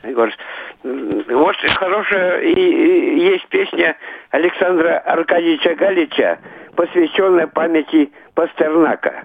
Вот 0.83 1.57
хорошая 1.79 2.41
и, 2.41 2.53
и 2.53 3.21
есть 3.33 3.47
песня 3.49 3.97
Александра 4.33 4.99
Аркадьевича 5.07 5.77
Галича, 5.77 6.39
посвященная 6.75 7.47
памяти 7.47 8.11
Пастернака. 8.35 9.23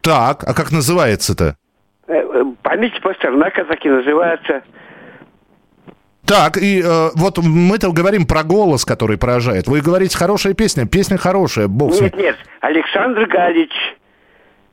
Так, 0.00 0.42
а 0.46 0.54
как 0.54 0.72
называется-то? 0.72 1.56
Память 2.62 3.00
Пастернака 3.02 3.64
так 3.64 3.84
и 3.84 3.88
называется. 3.88 4.62
Так, 6.24 6.56
и 6.56 6.82
э, 6.82 7.10
вот 7.14 7.38
мы-то 7.38 7.92
говорим 7.92 8.26
про 8.26 8.42
голос, 8.42 8.84
который 8.84 9.16
поражает. 9.16 9.68
Вы 9.68 9.80
говорите, 9.80 10.18
хорошая 10.18 10.54
песня. 10.54 10.86
Песня 10.86 11.18
хорошая, 11.18 11.68
бог. 11.68 12.00
Нет, 12.00 12.16
нет, 12.16 12.36
Александр 12.60 13.26
Галич. 13.26 13.72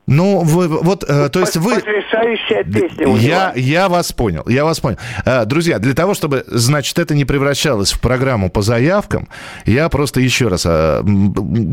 Ну, 0.06 0.40
вы, 0.40 0.68
вот, 0.68 1.02
э, 1.08 1.30
то 1.30 1.40
есть 1.40 1.56
вы... 1.56 1.76
Потрясающая 1.76 2.62
песня 2.64 3.08
у 3.08 3.16
Я, 3.16 3.52
него. 3.54 3.66
я 3.66 3.88
вас 3.88 4.12
понял, 4.12 4.44
я 4.46 4.64
вас 4.64 4.78
понял. 4.80 4.98
Э, 5.24 5.46
Друзья, 5.46 5.78
для 5.78 5.94
того, 5.94 6.12
чтобы, 6.12 6.44
значит, 6.46 6.98
это 6.98 7.14
не 7.14 7.24
превращалось 7.24 7.92
в 7.92 8.00
программу 8.00 8.50
по 8.50 8.60
заявкам, 8.60 9.28
я 9.64 9.88
просто 9.88 10.20
еще 10.20 10.48
раз... 10.48 10.64
э, 10.66 11.02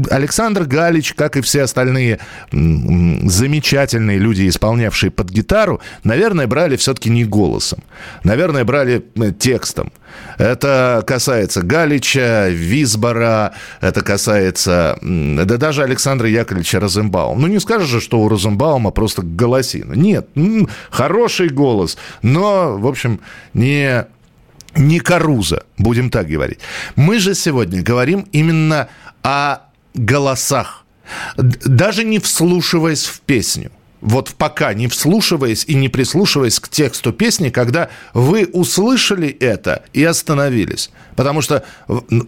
Александр 0.09 0.63
Галич, 0.63 1.13
как 1.13 1.35
и 1.35 1.41
все 1.41 1.63
остальные 1.63 2.19
замечательные 2.51 4.17
люди, 4.17 4.47
исполнявшие 4.47 5.11
под 5.11 5.29
гитару, 5.29 5.81
наверное, 6.03 6.47
брали 6.47 6.77
все-таки 6.77 7.09
не 7.09 7.25
голосом. 7.25 7.79
Наверное, 8.23 8.63
брали 8.63 9.03
текстом. 9.39 9.91
Это 10.37 11.03
касается 11.05 11.61
Галича, 11.61 12.49
Висбора, 12.49 13.53
это 13.79 14.01
касается, 14.01 14.97
да 15.01 15.57
даже 15.57 15.83
Александра 15.83 16.29
Яковлевича 16.29 16.79
Розенбаума. 16.79 17.41
Ну, 17.41 17.47
не 17.47 17.59
скажешь 17.59 17.89
же, 17.89 18.01
что 18.01 18.19
у 18.19 18.29
Розенбаума 18.29 18.91
просто 18.91 19.21
голосина. 19.21 19.93
Нет, 19.93 20.27
хороший 20.89 21.49
голос, 21.49 21.97
но, 22.21 22.77
в 22.77 22.87
общем, 22.87 23.19
не 23.53 24.05
не 24.75 24.99
Каруза, 24.99 25.63
будем 25.77 26.09
так 26.09 26.27
говорить. 26.27 26.59
Мы 26.95 27.19
же 27.19 27.35
сегодня 27.35 27.81
говорим 27.81 28.25
именно 28.31 28.87
о 29.21 29.59
голосах, 29.93 30.85
даже 31.37 32.03
не 32.03 32.19
вслушиваясь 32.19 33.05
в 33.05 33.19
песню. 33.21 33.71
Вот 34.01 34.33
пока 34.37 34.73
не 34.73 34.87
вслушиваясь 34.87 35.63
и 35.65 35.75
не 35.75 35.87
прислушиваясь 35.87 36.59
к 36.59 36.69
тексту 36.69 37.13
песни, 37.13 37.49
когда 37.49 37.89
вы 38.13 38.49
услышали 38.51 39.29
это 39.29 39.83
и 39.93 40.03
остановились. 40.03 40.89
Потому 41.15 41.41
что 41.41 41.63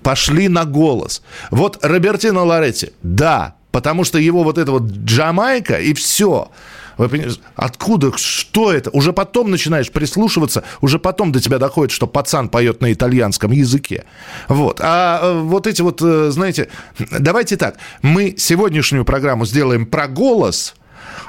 пошли 0.04 0.48
на 0.48 0.66
голос. 0.66 1.24
Вот 1.50 1.80
Робертино 1.82 2.44
Лоретти, 2.44 2.92
да, 3.02 3.56
потому 3.72 4.04
что 4.04 4.20
его 4.20 4.44
вот 4.44 4.58
это 4.58 4.72
вот 4.72 4.84
Джамайка 4.84 5.80
и 5.80 5.94
все. 5.94 6.52
Вы 6.98 7.10
понимаете, 7.10 7.40
откуда, 7.56 8.16
что 8.18 8.72
это? 8.72 8.92
Уже 8.92 9.14
потом 9.14 9.50
начинаешь 9.50 9.92
прислушиваться, 9.92 10.64
уже 10.82 11.00
потом 11.00 11.32
до 11.32 11.40
тебя 11.40 11.58
доходит, 11.58 11.92
что 11.92 12.06
пацан 12.06 12.50
поет 12.50 12.82
на 12.82 12.94
итальянском 12.94 13.52
языке. 13.52 14.06
Вот. 14.48 14.80
А 14.82 15.20
э, 15.24 15.42
вот 15.42 15.66
эти 15.66 15.82
вот, 15.82 16.02
э, 16.04 16.30
знаете, 16.30 16.70
давайте 17.00 17.58
так, 17.58 17.78
мы 18.04 18.36
сегодняшнюю 18.38 19.06
программу 19.06 19.46
сделаем 19.46 19.88
про 19.88 20.08
голос, 20.08 20.76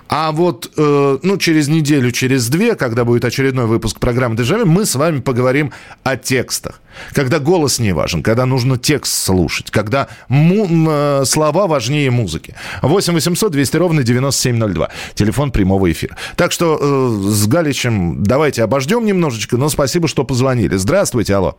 а 0.09 0.33
вот, 0.33 0.71
э, 0.77 1.19
ну, 1.23 1.37
через 1.39 1.69
неделю, 1.69 2.11
через 2.13 2.49
две, 2.49 2.75
когда 2.77 3.05
будет 3.05 3.25
очередной 3.25 3.67
выпуск 3.67 3.99
программы 3.99 4.37
«Дежавю», 4.37 4.67
мы 4.67 4.85
с 4.85 4.95
вами 4.95 5.21
поговорим 5.21 5.73
о 6.03 6.17
текстах. 6.17 6.81
Когда 7.13 7.39
голос 7.39 7.79
не 7.79 7.93
важен, 7.93 8.23
когда 8.23 8.47
нужно 8.47 8.77
текст 8.79 9.13
слушать, 9.25 9.71
когда 9.71 10.09
му- 10.29 10.69
э, 10.91 11.25
слова 11.25 11.67
важнее 11.67 12.11
музыки. 12.11 12.55
8 12.83 13.15
800 13.15 13.51
200 13.53 13.77
ровно 13.79 14.03
9702. 14.03 14.91
Телефон 15.15 15.51
прямого 15.51 15.91
эфира. 15.91 16.17
Так 16.37 16.53
что 16.53 16.79
э, 16.81 17.29
с 17.31 17.47
Галичем 17.47 18.23
давайте 18.23 18.63
обождем 18.63 19.07
немножечко, 19.07 19.57
но 19.57 19.69
спасибо, 19.69 20.07
что 20.07 20.25
позвонили. 20.25 20.77
Здравствуйте, 20.77 21.35
алло. 21.35 21.59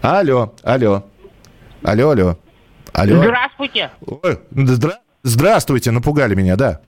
Алло, 0.00 0.54
алло. 0.62 1.04
Алло, 1.82 2.10
алло. 2.10 2.38
Алло. 2.92 3.22
Здравствуйте. 3.22 3.90
Ой, 4.06 4.38
здра- 4.52 4.98
Здравствуйте, 5.24 5.90
напугали 5.90 6.34
меня, 6.34 6.54
да. 6.56 6.80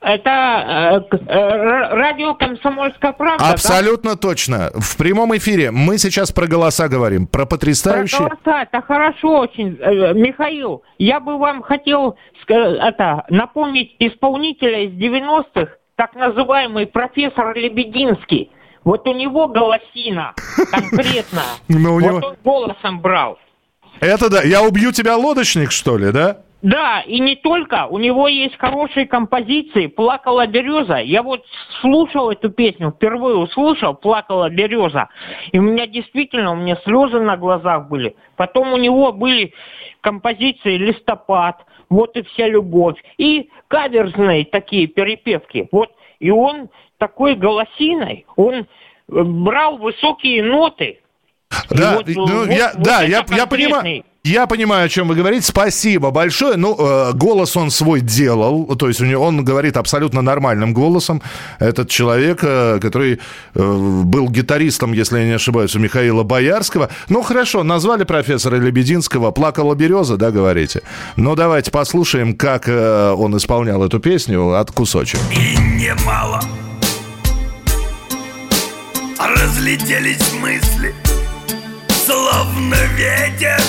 Это 0.00 1.02
э, 1.10 1.16
э, 1.16 1.94
радио 1.94 2.34
«Комсомольская 2.34 3.12
правда», 3.12 3.44
да? 3.44 3.52
Абсолютно 3.52 4.16
точно. 4.16 4.70
В 4.74 4.96
прямом 4.96 5.36
эфире 5.36 5.70
мы 5.70 5.98
сейчас 5.98 6.32
про 6.32 6.46
голоса 6.46 6.88
говорим, 6.88 7.26
про 7.26 7.40
Про 7.40 7.56
потрясающие... 7.56 8.18
голоса, 8.18 8.62
это 8.62 8.80
хорошо 8.80 9.40
очень. 9.40 9.76
Э, 9.78 10.14
Михаил, 10.14 10.82
я 10.98 11.20
бы 11.20 11.38
вам 11.38 11.60
хотел 11.62 12.16
это, 12.48 13.24
напомнить 13.28 13.94
исполнителя 13.98 14.86
из 14.86 14.92
90-х, 14.92 15.72
так 15.96 16.14
называемый 16.14 16.86
профессор 16.86 17.54
Лебединский. 17.54 18.50
Вот 18.84 19.06
у 19.06 19.12
него 19.12 19.48
голосина 19.48 20.32
конкретно. 20.70 21.42
Ну, 21.68 22.00
вот 22.00 22.24
он 22.24 22.36
голосом 22.42 23.00
брал. 23.00 23.38
Это 24.00 24.30
да. 24.30 24.42
Я 24.42 24.62
убью 24.62 24.92
тебя, 24.92 25.16
лодочник, 25.16 25.70
что 25.72 25.98
ли, 25.98 26.10
да? 26.10 26.38
Да, 26.62 27.00
и 27.06 27.20
не 27.20 27.36
только. 27.36 27.86
У 27.86 27.98
него 27.98 28.28
есть 28.28 28.56
хорошие 28.58 29.06
композиции. 29.06 29.86
«Плакала 29.86 30.46
береза». 30.46 30.98
Я 30.98 31.22
вот 31.22 31.44
слушал 31.80 32.30
эту 32.30 32.50
песню, 32.50 32.90
впервые 32.90 33.36
услышал 33.36 33.94
«Плакала 33.94 34.50
береза». 34.50 35.08
И 35.52 35.58
у 35.58 35.62
меня 35.62 35.86
действительно, 35.86 36.52
у 36.52 36.56
меня 36.56 36.76
слезы 36.84 37.18
на 37.20 37.36
глазах 37.36 37.88
были. 37.88 38.14
Потом 38.36 38.72
у 38.72 38.76
него 38.76 39.12
были 39.12 39.54
композиции 40.02 40.76
«Листопад», 40.76 41.64
«Вот 41.88 42.16
и 42.16 42.22
вся 42.22 42.46
любовь». 42.46 43.02
И 43.16 43.48
каверзные 43.68 44.44
такие 44.44 44.86
перепевки. 44.86 45.68
Вот, 45.72 45.90
и 46.18 46.30
он 46.30 46.68
такой 46.98 47.36
голосиной, 47.36 48.26
он 48.36 48.54
э, 48.54 48.64
брал 49.08 49.78
высокие 49.78 50.42
ноты. 50.42 51.00
Да, 51.70 51.96
вот, 51.96 52.06
ну, 52.06 52.26
вот- 52.26 52.50
я, 52.50 52.72
вот 52.74 52.84
да, 52.84 53.02
я, 53.02 53.24
я 53.30 53.46
понимаю. 53.46 54.04
Я 54.30 54.46
понимаю, 54.46 54.86
о 54.86 54.88
чем 54.88 55.08
вы 55.08 55.16
говорите. 55.16 55.44
Спасибо 55.44 56.12
большое. 56.12 56.56
Ну, 56.56 56.76
э, 56.78 57.12
голос 57.14 57.56
он 57.56 57.72
свой 57.72 58.00
делал. 58.00 58.76
То 58.76 58.86
есть 58.86 59.00
у 59.00 59.04
него, 59.04 59.24
он 59.24 59.44
говорит 59.44 59.76
абсолютно 59.76 60.22
нормальным 60.22 60.72
голосом. 60.72 61.20
Этот 61.58 61.90
человек, 61.90 62.38
э, 62.42 62.78
который 62.80 63.18
э, 63.54 63.60
был 64.04 64.28
гитаристом, 64.28 64.92
если 64.92 65.18
я 65.18 65.24
не 65.24 65.32
ошибаюсь, 65.32 65.74
у 65.74 65.80
Михаила 65.80 66.22
Боярского. 66.22 66.90
Ну, 67.08 67.22
хорошо, 67.22 67.64
назвали 67.64 68.04
профессора 68.04 68.54
Лебединского. 68.54 69.32
Плакала 69.32 69.74
береза, 69.74 70.16
да, 70.16 70.30
говорите? 70.30 70.82
Ну, 71.16 71.34
давайте 71.34 71.72
послушаем, 71.72 72.36
как 72.36 72.68
э, 72.68 73.10
он 73.10 73.36
исполнял 73.36 73.82
эту 73.82 73.98
песню 73.98 74.52
от 74.52 74.70
кусочек. 74.70 75.18
И 75.32 75.58
немало 75.58 76.40
Разлетелись 79.18 80.32
мысли 80.40 80.94
Словно 82.06 82.76
ветер 82.96 83.60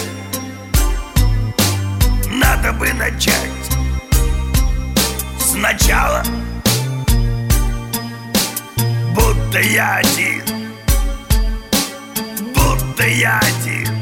Надо 2.42 2.74
бы 2.74 2.92
начать. 2.94 3.36
Сначала 5.40 6.24
Будто 9.14 9.60
я 9.60 9.98
один. 9.98 10.44
Будто 12.56 13.06
я 13.06 13.40
один 13.40 14.01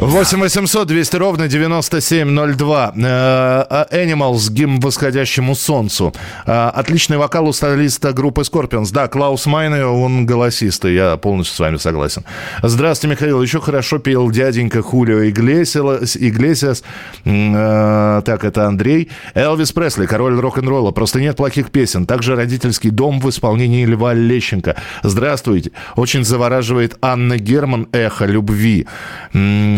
8 0.00 0.40
800 0.40 0.86
200 0.88 1.16
ровно 1.16 1.48
9702. 1.48 2.92
Э, 2.96 3.84
Animals, 3.90 4.50
гимн 4.52 4.78
восходящему 4.80 5.54
солнцу. 5.54 6.12
Э, 6.46 6.68
Отличный 6.74 7.16
вокал 7.16 7.48
у 7.48 7.52
солиста 7.52 8.12
группы 8.12 8.42
Scorpions. 8.42 8.92
Да, 8.92 9.08
Клаус 9.08 9.46
Майне, 9.46 9.86
он 9.86 10.26
голосистый, 10.26 10.94
я 10.94 11.16
полностью 11.16 11.56
с 11.56 11.60
вами 11.60 11.78
согласен. 11.78 12.24
Здравствуйте, 12.62 13.14
Михаил. 13.14 13.40
Еще 13.40 13.58
хорошо 13.60 13.98
пел 13.98 14.30
дяденька 14.30 14.82
Хулио 14.82 15.28
Иглесиас. 15.30 16.16
Иглесиас. 16.16 16.82
Э, 17.24 18.20
Так, 18.24 18.44
это 18.44 18.66
Андрей. 18.66 19.08
Элвис 19.34 19.72
Пресли, 19.72 20.04
король 20.04 20.38
рок-н-ролла. 20.38 20.90
Просто 20.90 21.20
нет 21.20 21.36
плохих 21.36 21.70
песен. 21.70 22.04
Также 22.04 22.36
родительский 22.36 22.90
дом 22.90 23.18
в 23.18 23.30
исполнении 23.30 23.86
Льва 23.86 24.12
Лещенко. 24.12 24.76
Здравствуйте. 25.02 25.70
Очень 25.96 26.24
завораживает 26.24 26.98
Анна 27.00 27.38
Герман 27.38 27.88
«Эхо 27.92 28.26
любви». 28.26 28.86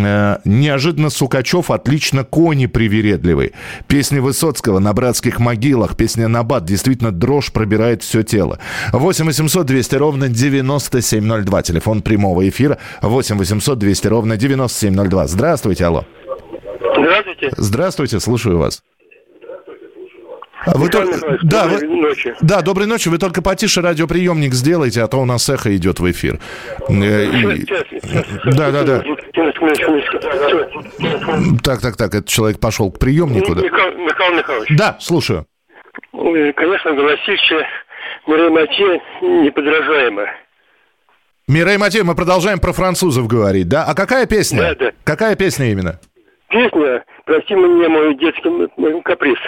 Э, 0.09 0.39
Неожиданно 0.45 1.11
Сукачев 1.11 1.71
отлично 1.71 2.25
кони 2.25 2.67
привередливый. 2.67 3.53
Песни 3.87 4.19
Высоцкого 4.21 4.79
на 4.79 4.93
братских 4.93 5.39
могилах. 5.39 5.97
Песня 5.97 6.29
Набат. 6.29 6.65
Действительно, 6.65 7.13
дрожь 7.13 7.53
пробирает 7.53 8.03
все 8.03 8.23
тело. 8.23 8.59
8 8.93 9.27
800 9.27 9.67
200 9.67 9.95
ровно 9.97 10.29
9702. 10.29 11.63
Телефон 11.63 12.03
прямого 12.03 12.49
эфира. 12.49 12.79
8 13.03 13.37
800 13.37 13.79
200 13.79 14.07
ровно 14.09 14.37
9702. 14.37 15.27
Здравствуйте, 15.27 15.85
алло. 15.85 16.05
Здравствуйте. 16.97 17.51
Здравствуйте, 17.57 18.21
слушаю 18.21 18.59
вас. 18.59 18.83
А 20.67 20.77
вы 20.77 20.87
Михаил 20.87 21.13
только- 21.13 21.39
да, 21.45 21.63
доброй 21.69 21.89
вы- 21.89 21.97
ночи. 21.97 22.35
Да, 22.41 22.61
доброй 22.63 22.87
ночи. 22.87 23.09
Вы 23.09 23.19
только 23.19 23.41
потише 23.43 23.81
радиоприемник 23.81 24.55
сделайте, 24.55 25.03
а 25.03 25.07
то 25.07 25.19
у 25.19 25.25
нас 25.25 25.49
эхо 25.49 25.75
идет 25.77 26.01
в 26.01 26.11
эфир. 26.11 26.41
Э, 26.89 27.27
Сейчас, 27.59 27.85
сейчас, 27.91 28.03
сейчас. 28.03 28.57
Да, 28.57 28.71
да, 28.73 28.83
да. 28.83 29.03
Так, 31.63 31.81
так, 31.81 31.97
так, 31.97 32.15
этот 32.15 32.27
человек 32.29 32.61
пошел 32.61 32.91
к 32.91 32.99
приемнику, 32.99 33.55
да? 33.55 33.63
Михаил 33.63 33.99
Михаил 33.99 34.35
Михайлович, 34.37 34.77
Да, 34.77 34.97
слушаю. 35.01 35.47
конечно, 36.13 36.95
голосище 36.95 37.67
Мирей 38.27 38.51
Матье 38.51 39.01
неподражаемо. 39.23 40.27
Мирей 41.47 41.79
Матей, 41.79 42.03
мы 42.03 42.15
продолжаем 42.15 42.59
про 42.59 42.73
французов 42.73 43.27
говорить, 43.27 43.69
да? 43.69 43.85
А 43.85 43.95
какая 43.95 44.27
песня? 44.27 44.61
Да, 44.61 44.75
да. 44.75 44.93
Какая 45.05 45.35
песня 45.35 45.71
именно? 45.71 45.99
Песня 46.51 47.05
«Прости 47.27 47.55
мне 47.55 47.89
мой 47.89 48.15
детский 48.17 49.03
каприз». 49.03 49.39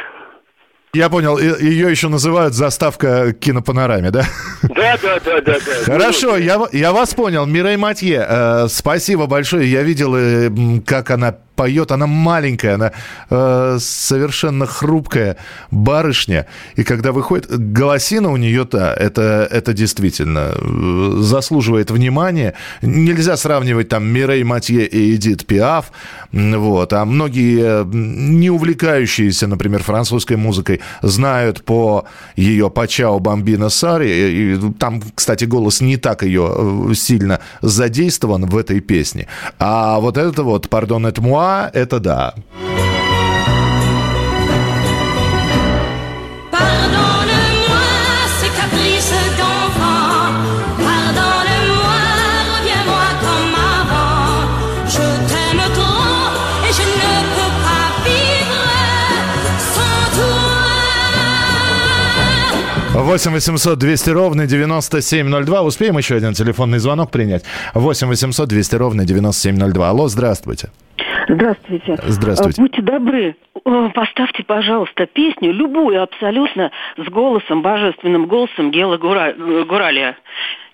Я 0.93 1.09
понял, 1.09 1.39
ее 1.39 1.89
еще 1.89 2.09
называют 2.09 2.53
заставка 2.55 3.33
к 3.33 3.39
кинопанораме, 3.39 4.11
да? 4.11 4.25
Да, 4.63 4.99
да, 5.01 5.21
да, 5.25 5.41
да, 5.41 5.55
да. 5.65 5.85
Хорошо, 5.85 6.37
я, 6.37 6.59
в- 6.59 6.69
я 6.73 6.93
вас 6.93 7.15
понял. 7.15 7.47
Мирей 7.47 7.77
Матье, 7.77 8.27
э, 8.29 8.67
спасибо 8.69 9.27
большое. 9.27 9.71
Я 9.71 9.83
видел, 9.83 10.17
э, 10.17 10.51
как 10.85 11.13
она 11.13 11.37
поет. 11.61 11.93
Она 11.93 12.07
маленькая, 12.07 12.77
она 12.77 12.93
э, 13.29 13.77
совершенно 13.81 14.65
хрупкая 14.65 15.37
барышня. 15.71 16.47
И 16.77 16.85
когда 16.85 17.13
выходит, 17.13 17.73
голосина 17.73 18.31
у 18.31 18.39
нее-то, 18.39 18.79
это, 18.79 19.47
это 19.51 19.75
действительно 19.75 20.55
э, 20.55 21.17
заслуживает 21.21 21.91
внимания. 21.91 22.55
Нельзя 22.81 23.37
сравнивать 23.37 23.91
там 23.91 24.07
Мирей 24.07 24.43
Матье 24.43 24.87
и 24.87 25.15
Эдит 25.15 25.45
Пиаф. 25.45 25.93
Вот. 26.33 26.95
А 26.95 27.05
многие 27.05 27.83
э, 27.83 27.85
не 27.93 28.49
увлекающиеся, 28.49 29.47
например, 29.47 29.83
французской 29.83 30.39
музыкой, 30.39 30.81
знают 31.03 31.63
по 31.63 32.07
ее 32.37 32.71
«Пачао 32.71 33.19
Бомбина 33.19 33.69
Сари». 33.69 34.59
Там, 34.79 35.03
кстати, 35.15 35.45
голос 35.45 35.83
не 35.83 35.99
так 35.99 36.23
ее 36.23 36.55
э, 36.57 36.95
сильно 36.95 37.41
задействован 37.61 38.47
в 38.47 38.57
этой 38.57 38.81
песне. 38.81 39.27
А 39.59 40.01
вот 40.01 40.17
это 40.17 40.43
вот 40.43 40.71
«Пардон, 40.71 41.05
это 41.05 41.21
муа» 41.21 41.50
это 41.73 41.99
да. 42.01 42.35
Pardonne-moi 46.51 47.87
ces 48.41 48.51
caprices 48.61 49.15
d'enfant. 49.39 50.33
Pardonne-moi, 50.87 52.01
reviens-moi 52.53 53.07
comme 53.25 53.57
avant. 53.81 54.49
Je 54.95 55.05
t'aime 55.31 55.65
trop 55.79 56.29
et 56.69 56.73
je 56.79 56.83
ne 56.83 57.11
peux 57.37 57.53
pas 57.67 57.89
vivre 58.07 58.67
sans 59.75 60.07
toi. 62.95 63.15
8 63.17 63.31
800 63.35 63.77
200 63.77 64.13
ровно 64.13 64.47
9702. 64.47 65.63
Успеем 65.63 65.99
еще 65.99 66.17
один 66.17 66.35
телефонный 66.35 66.79
звонок 66.79 67.11
принять? 67.11 67.45
8 67.75 68.09
800 68.09 68.49
200 68.49 68.77
ровно 68.77 69.05
9702. 69.05 69.89
Алло, 69.89 70.09
здравствуйте. 70.09 70.69
Здравствуйте. 71.35 71.99
Здравствуйте. 72.03 72.61
А, 72.61 72.63
Будьте 72.63 72.83
добры, 72.83 73.37
э, 73.65 73.89
поставьте, 73.95 74.43
пожалуйста, 74.45 75.07
песню, 75.07 75.53
любую 75.53 76.03
абсолютно, 76.03 76.71
с 76.97 77.09
голосом, 77.09 77.63
божественным 77.63 78.27
голосом 78.27 78.71
Гела 78.71 78.97
Гура- 78.97 79.35
э, 79.37 79.65
Гуралия, 79.65 80.17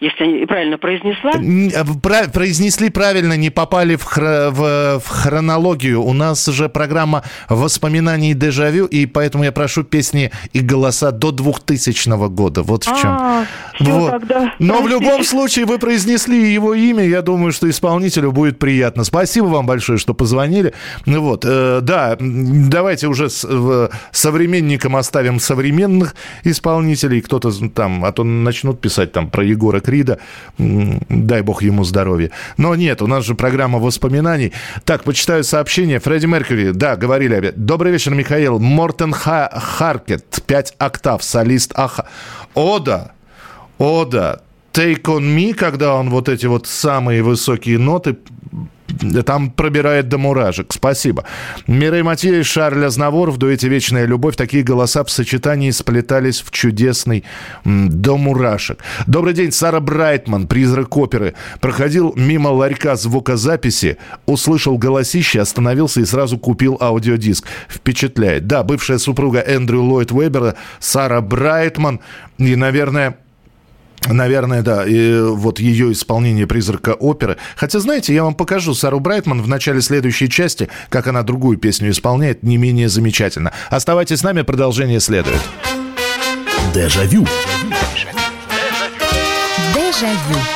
если 0.00 0.40
я 0.40 0.46
правильно 0.46 0.78
произнесла. 0.78 1.32
А, 1.34 1.84
пра- 2.02 2.28
Произнесли 2.32 2.90
правильно, 2.90 3.34
не 3.36 3.50
попали 3.50 3.96
в, 3.96 4.04
хро- 4.04 4.50
в- 4.50 5.00
в 5.00 5.08
хронологию. 5.08 6.02
У 6.02 6.12
нас 6.12 6.44
же 6.46 6.68
программа 6.68 7.22
воспоминаний 7.48 8.34
дежавю, 8.34 8.86
и 8.86 9.06
поэтому 9.06 9.44
я 9.44 9.52
прошу 9.52 9.84
песни 9.84 10.30
и 10.52 10.60
голоса 10.60 11.10
до 11.12 11.30
2000 11.32 12.28
года. 12.28 12.62
Вот 12.62 12.84
в 12.84 13.00
чем. 13.00 13.10
А, 13.10 13.44
Вот. 13.80 14.10
тогда 14.10 14.52
Но 14.58 14.82
в 14.82 14.88
любом 14.88 15.24
случае 15.24 15.64
вы 15.64 15.78
произнесли 15.78 16.52
его 16.52 16.74
имя. 16.74 17.04
Я 17.04 17.22
думаю, 17.22 17.52
что 17.52 17.68
исполнителю 17.70 18.32
будет 18.32 18.58
приятно. 18.58 19.04
Спасибо 19.04 19.46
вам 19.46 19.66
большое, 19.66 19.98
что 19.98 20.14
позвонили. 20.14 20.72
Ну 21.06 21.20
вот, 21.22 21.44
э, 21.46 21.80
да, 21.82 22.16
давайте 22.20 23.06
уже 23.08 23.30
с, 23.30 23.44
в- 23.44 23.90
современникам 24.12 24.96
оставим 24.96 25.40
современных 25.40 26.14
исполнителей. 26.44 27.20
Кто-то 27.20 27.50
там, 27.70 28.04
а 28.04 28.12
то 28.12 28.24
начнут 28.24 28.80
писать 28.80 29.12
там 29.12 29.30
про 29.30 29.44
Егора 29.44 29.80
Крида. 29.86 30.18
Дай 30.58 31.42
бог 31.42 31.62
ему 31.62 31.84
здоровья. 31.84 32.30
Но 32.58 32.74
нет, 32.74 33.00
у 33.02 33.06
нас 33.06 33.24
же 33.24 33.34
программа 33.34 33.78
воспоминаний. 33.78 34.52
Так, 34.84 35.04
почитаю 35.04 35.44
сообщение. 35.44 36.00
Фредди 36.00 36.26
Меркьюри, 36.26 36.72
да, 36.72 36.96
говорили 36.96 37.34
опять. 37.34 37.56
Добрый 37.64 37.92
вечер, 37.92 38.14
Михаил. 38.14 38.58
Мортен 38.58 39.12
Ха- 39.12 39.50
Харкет, 39.54 40.42
5 40.46 40.74
октав, 40.78 41.22
солист 41.22 41.72
Аха. 41.76 42.06
О, 42.54 42.78
да. 42.80 43.12
О, 43.78 44.04
да. 44.04 44.40
Take 44.72 45.02
on 45.04 45.22
me, 45.36 45.54
когда 45.54 45.94
он 45.94 46.10
вот 46.10 46.28
эти 46.28 46.46
вот 46.46 46.66
самые 46.66 47.22
высокие 47.22 47.78
ноты 47.78 48.16
там 49.24 49.50
пробирает 49.50 50.08
до 50.08 50.18
мурашек. 50.18 50.72
Спасибо. 50.72 51.24
Мирей 51.66 52.02
Матье 52.02 52.40
и 52.40 52.42
Шарль 52.42 52.84
Азнавор 52.84 53.30
в 53.30 53.36
дуэте 53.36 53.68
«Вечная 53.68 54.06
любовь». 54.06 54.36
Такие 54.36 54.62
голоса 54.62 55.04
в 55.04 55.10
сочетании 55.10 55.70
сплетались 55.70 56.40
в 56.40 56.50
чудесный 56.50 57.24
до 57.64 58.16
мурашек. 58.16 58.78
Добрый 59.06 59.34
день, 59.34 59.52
Сара 59.52 59.80
Брайтман, 59.80 60.46
призрак 60.46 60.96
оперы. 60.96 61.34
Проходил 61.60 62.12
мимо 62.16 62.48
ларька 62.48 62.96
звукозаписи, 62.96 63.98
услышал 64.26 64.78
голосище, 64.78 65.40
остановился 65.40 66.00
и 66.00 66.04
сразу 66.04 66.38
купил 66.38 66.78
аудиодиск. 66.80 67.46
Впечатляет. 67.68 68.46
Да, 68.46 68.62
бывшая 68.62 68.98
супруга 68.98 69.40
Эндрю 69.40 69.82
Ллойд 69.82 70.12
Уэббера, 70.12 70.56
Сара 70.78 71.20
Брайтман. 71.20 72.00
И, 72.38 72.54
наверное, 72.56 73.16
Наверное, 74.08 74.62
да. 74.62 74.84
И 74.86 75.20
вот 75.20 75.58
ее 75.58 75.92
исполнение 75.92 76.46
призрака 76.46 76.94
оперы. 76.94 77.36
Хотя, 77.56 77.80
знаете, 77.80 78.14
я 78.14 78.24
вам 78.24 78.34
покажу 78.34 78.74
Сару 78.74 79.00
Брайтман 79.00 79.42
в 79.42 79.48
начале 79.48 79.80
следующей 79.80 80.28
части, 80.28 80.68
как 80.88 81.06
она 81.06 81.22
другую 81.22 81.58
песню 81.58 81.90
исполняет, 81.90 82.42
не 82.42 82.56
менее 82.56 82.88
замечательно. 82.88 83.52
Оставайтесь 83.70 84.20
с 84.20 84.22
нами, 84.22 84.42
продолжение 84.42 85.00
следует. 85.00 85.40
Дежавю. 86.74 87.26
Дежавю. 89.74 90.36
Челябинск, 90.36 90.55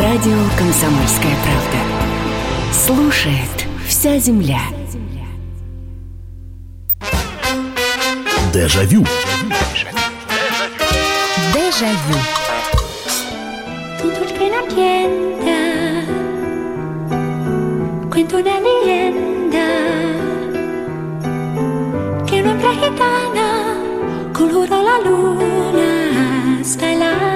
Радио 0.00 0.38
«Комсомольская 0.56 1.34
правда». 1.42 1.78
Слушает 2.72 3.66
вся 3.88 4.16
земля. 4.18 4.60
Дежавю. 8.54 9.04
Дежавю. 11.52 12.18
Tutto 14.00 14.24
che 14.38 14.48
la 14.48 14.62
cuento 18.08 18.36
una 18.36 18.60
leyenda 18.60 19.66
que 22.24 22.40
una 22.40 22.72
gitana 22.80 23.48
coloró 24.32 24.82
la 24.82 24.98
luna 25.00 26.60
hasta 26.60 26.92
el 26.92 27.27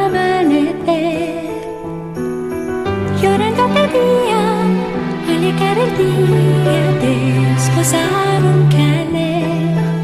querer 5.62 5.90
día 5.96 6.92
desposar. 7.00 8.21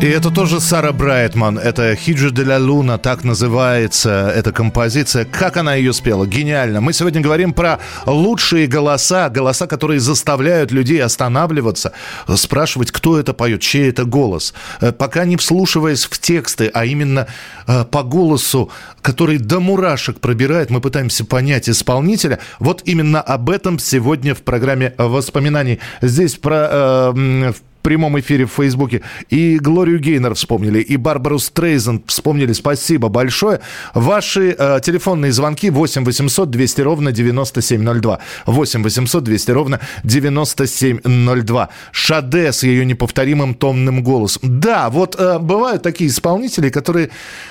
И 0.09 0.11
это 0.11 0.31
тоже 0.31 0.59
Сара 0.59 0.93
Брайтман. 0.93 1.59
Это 1.59 1.95
«Хиджи 1.95 2.31
де 2.31 2.43
ла 2.43 2.57
Луна», 2.57 2.97
так 2.97 3.25
называется 3.25 4.33
эта 4.35 4.53
композиция. 4.53 5.27
Как 5.27 5.59
она 5.59 5.75
ее 5.75 5.93
спела? 5.93 6.27
Гениально. 6.27 6.81
Мы 6.81 6.95
сегодня 6.95 7.21
говорим 7.21 7.53
про 7.53 7.79
лучшие 8.07 8.69
голоса, 8.69 9.29
голоса, 9.29 9.67
которые 9.67 10.01
заставляют 10.01 10.73
людей 10.73 11.03
останавливаться, 11.03 11.93
спрашивать, 12.37 12.91
кто 12.91 13.19
это 13.19 13.35
поет, 13.35 13.61
чей 13.61 13.91
это 13.91 14.07
голос. 14.07 14.55
Э, 14.81 14.93
Пока 14.93 15.27
не 15.27 15.37
вслушиваясь 15.37 16.07
в 16.07 16.19
тексты, 16.19 16.71
а 16.73 16.87
именно 16.87 17.27
э, 17.67 17.85
по 17.85 18.03
голосу, 18.03 18.71
который 19.03 19.37
до 19.37 19.61
мурашек 19.61 20.21
пробирает, 20.21 20.71
мы 20.71 20.81
пытаемся 20.81 21.27
понять 21.27 21.69
исполнителя. 21.69 22.39
Вот 22.61 22.81
именно 22.87 23.21
об 23.21 23.51
этом 23.51 23.79
сегодня 23.79 24.35
в 24.35 24.41
программе 24.41 24.95
воспоминаний. 24.97 25.81
Здесь 26.01 26.37
про, 26.37 26.69
э, 26.71 27.53
в 27.53 27.57
прямом 27.89 28.21
эфире 28.21 28.45
в 28.45 28.51
Фейсбуке. 28.51 29.01
И 29.31 29.59
Глорию 29.59 29.99
Гейнер 29.99 30.35
вспомнили, 30.35 30.81
и 30.81 30.99
Барбару 30.99 31.39
Стрейзен 31.39 32.03
вспомнили. 32.07 32.53
Спасибо 32.53 33.09
большое. 33.09 33.61
Ваши 33.95 34.55
э, 34.59 34.81
телефонные 34.85 35.33
звонки 35.33 35.71
8 35.71 36.05
800 36.05 36.51
200 36.51 36.83
ровно 36.83 37.13
9702. 37.13 38.19
8 38.45 38.83
800 38.83 39.25
200 39.25 39.51
ровно 39.53 39.81
9702. 40.05 41.69
Шаде 41.93 42.53
с 42.53 42.63
ее 42.63 42.85
неповторимым 42.85 43.55
томным 43.55 44.03
голосом. 44.03 44.61
Да, 44.61 44.91
вот 44.91 45.17
э, 45.19 45.39
бывают 45.39 45.83
такие 45.83 46.11
исполнители, 46.11 46.69
которые, 46.69 47.09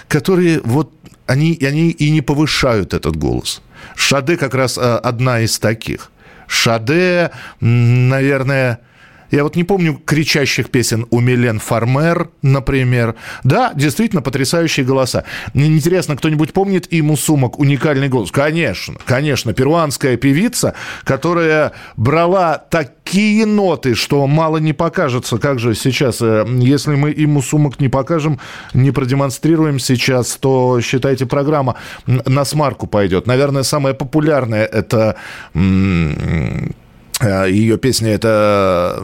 которые 0.07 0.61
вот 0.63 0.93
они, 1.25 1.57
они 1.63 1.89
и 1.89 2.11
не 2.11 2.21
повышают 2.21 2.93
этот 2.93 3.15
голос. 3.15 3.63
Шаде 3.95 4.37
как 4.37 4.53
раз 4.53 4.77
э, 4.77 4.81
одна 4.81 5.39
из 5.39 5.57
таких. 5.57 6.11
Шаде, 6.47 7.31
наверное, 7.59 8.81
я 9.31 9.43
вот 9.43 9.55
не 9.55 9.63
помню 9.63 9.99
кричащих 10.05 10.69
песен 10.69 11.05
у 11.09 11.19
Милен 11.19 11.59
Фармер, 11.59 12.29
например. 12.41 13.15
Да, 13.43 13.71
действительно, 13.75 14.21
потрясающие 14.21 14.85
голоса. 14.85 15.23
Мне 15.53 15.67
интересно, 15.67 16.15
кто-нибудь 16.15 16.53
помнит 16.53 16.87
Иму 16.91 17.17
Сумок 17.17 17.59
уникальный 17.59 18.09
голос? 18.09 18.31
Конечно, 18.31 18.95
конечно. 19.05 19.53
Перуанская 19.53 20.17
певица, 20.17 20.73
которая 21.03 21.73
брала 21.95 22.57
такие 22.57 23.45
ноты, 23.45 23.95
что 23.95 24.25
мало 24.27 24.57
не 24.57 24.73
покажется. 24.73 25.37
Как 25.37 25.59
же 25.59 25.75
сейчас, 25.75 26.21
э, 26.21 26.45
если 26.59 26.95
мы 26.95 27.13
Иму 27.15 27.41
Сумок 27.41 27.79
не 27.79 27.89
покажем, 27.89 28.39
не 28.73 28.91
продемонстрируем 28.91 29.79
сейчас, 29.79 30.37
то, 30.37 30.79
считайте, 30.81 31.25
программа 31.25 31.75
на 32.05 32.45
смарку 32.45 32.87
пойдет. 32.87 33.27
Наверное, 33.27 33.63
самая 33.63 33.93
популярная 33.93 34.65
это... 34.65 35.15
Э, 37.19 37.49
Ее 37.49 37.77
песня 37.77 38.13
это 38.13 39.01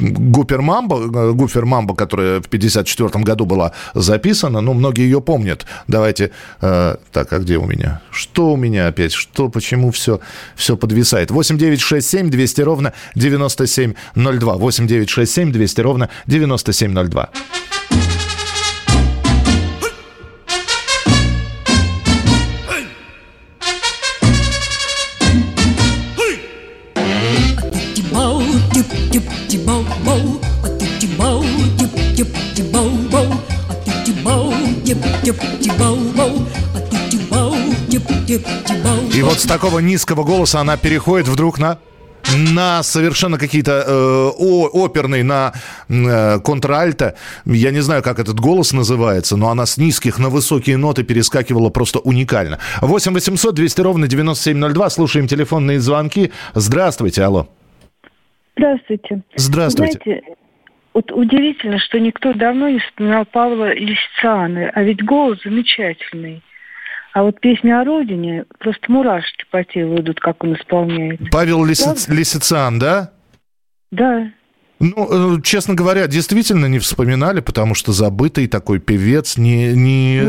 Гупер 0.00 0.60
Мамбо, 0.62 0.96
э, 0.96 1.32
Гуфер 1.32 1.64
Мамбо, 1.66 1.94
которая 1.94 2.40
в 2.40 2.48
54 2.48 3.24
году 3.24 3.46
была 3.46 3.72
записана. 3.94 4.60
Ну, 4.60 4.74
многие 4.74 5.02
ее 5.02 5.20
помнят. 5.20 5.66
Давайте... 5.88 6.30
э, 6.60 6.96
так, 7.12 7.32
а 7.32 7.38
где 7.38 7.56
у 7.58 7.66
меня? 7.66 8.00
Что 8.10 8.52
у 8.52 8.56
меня 8.56 8.86
опять? 8.88 9.12
Что, 9.12 9.48
почему 9.48 9.90
все, 9.90 10.20
все 10.54 10.76
подвисает? 10.76 11.30
8 11.30 11.58
9 11.58 11.80
6 11.80 12.08
7 12.08 12.30
200 12.30 12.60
ровно 12.62 12.92
9702. 13.14 14.56
8 14.56 14.86
9 14.86 15.08
6 15.08 15.32
7 15.32 15.52
200 15.52 15.80
ровно 15.80 16.08
9702. 16.26 17.30
И 38.28 39.22
вот 39.22 39.38
с 39.38 39.46
такого 39.46 39.78
низкого 39.78 40.22
голоса 40.24 40.60
она 40.60 40.76
переходит 40.76 41.28
вдруг 41.28 41.58
на 41.58 41.78
на 42.36 42.82
совершенно 42.82 43.38
какие-то 43.38 43.84
э, 43.86 44.30
о- 44.38 44.68
оперные, 44.84 45.24
на 45.24 45.54
э, 45.88 46.38
контральто. 46.40 47.14
Я 47.46 47.70
не 47.70 47.80
знаю, 47.80 48.02
как 48.02 48.18
этот 48.18 48.38
голос 48.38 48.72
называется, 48.72 49.36
но 49.36 49.48
она 49.48 49.64
с 49.64 49.78
низких 49.78 50.18
на 50.18 50.28
высокие 50.28 50.76
ноты 50.76 51.04
перескакивала 51.04 51.70
просто 51.70 52.00
уникально. 52.00 52.58
8 52.82 53.14
800 53.14 53.54
200 53.54 53.80
ровно 53.80 54.08
9702. 54.08 54.90
Слушаем 54.90 55.26
телефонные 55.26 55.80
звонки. 55.80 56.30
Здравствуйте, 56.54 57.22
алло. 57.22 57.48
Здравствуйте. 58.56 59.22
Здравствуйте. 59.36 59.98
Знаете, 60.04 60.22
вот 60.92 61.12
удивительно, 61.12 61.78
что 61.78 61.98
никто 61.98 62.32
давно 62.34 62.68
не 62.68 62.80
вспоминал 62.80 63.24
Павла 63.24 63.72
Лисициана, 63.72 64.70
а 64.74 64.82
ведь 64.82 65.02
голос 65.02 65.38
замечательный. 65.44 66.42
А 67.18 67.24
вот 67.24 67.40
песня 67.40 67.80
о 67.80 67.84
родине, 67.84 68.44
просто 68.60 68.92
мурашки 68.92 69.44
по 69.50 69.64
телу 69.64 69.96
идут, 69.96 70.20
как 70.20 70.44
он 70.44 70.54
исполняет. 70.54 71.18
Павел 71.32 71.64
Лисиц- 71.64 72.06
Лисициан, 72.08 72.78
да? 72.78 73.10
Да. 73.90 74.30
Ну, 74.80 75.38
э, 75.38 75.42
честно 75.42 75.74
говоря, 75.74 76.06
действительно 76.06 76.66
не 76.66 76.78
вспоминали, 76.78 77.40
потому 77.40 77.74
что 77.74 77.92
забытый 77.92 78.46
такой 78.46 78.78
певец, 78.78 79.36
не... 79.36 79.72
не... 79.72 80.20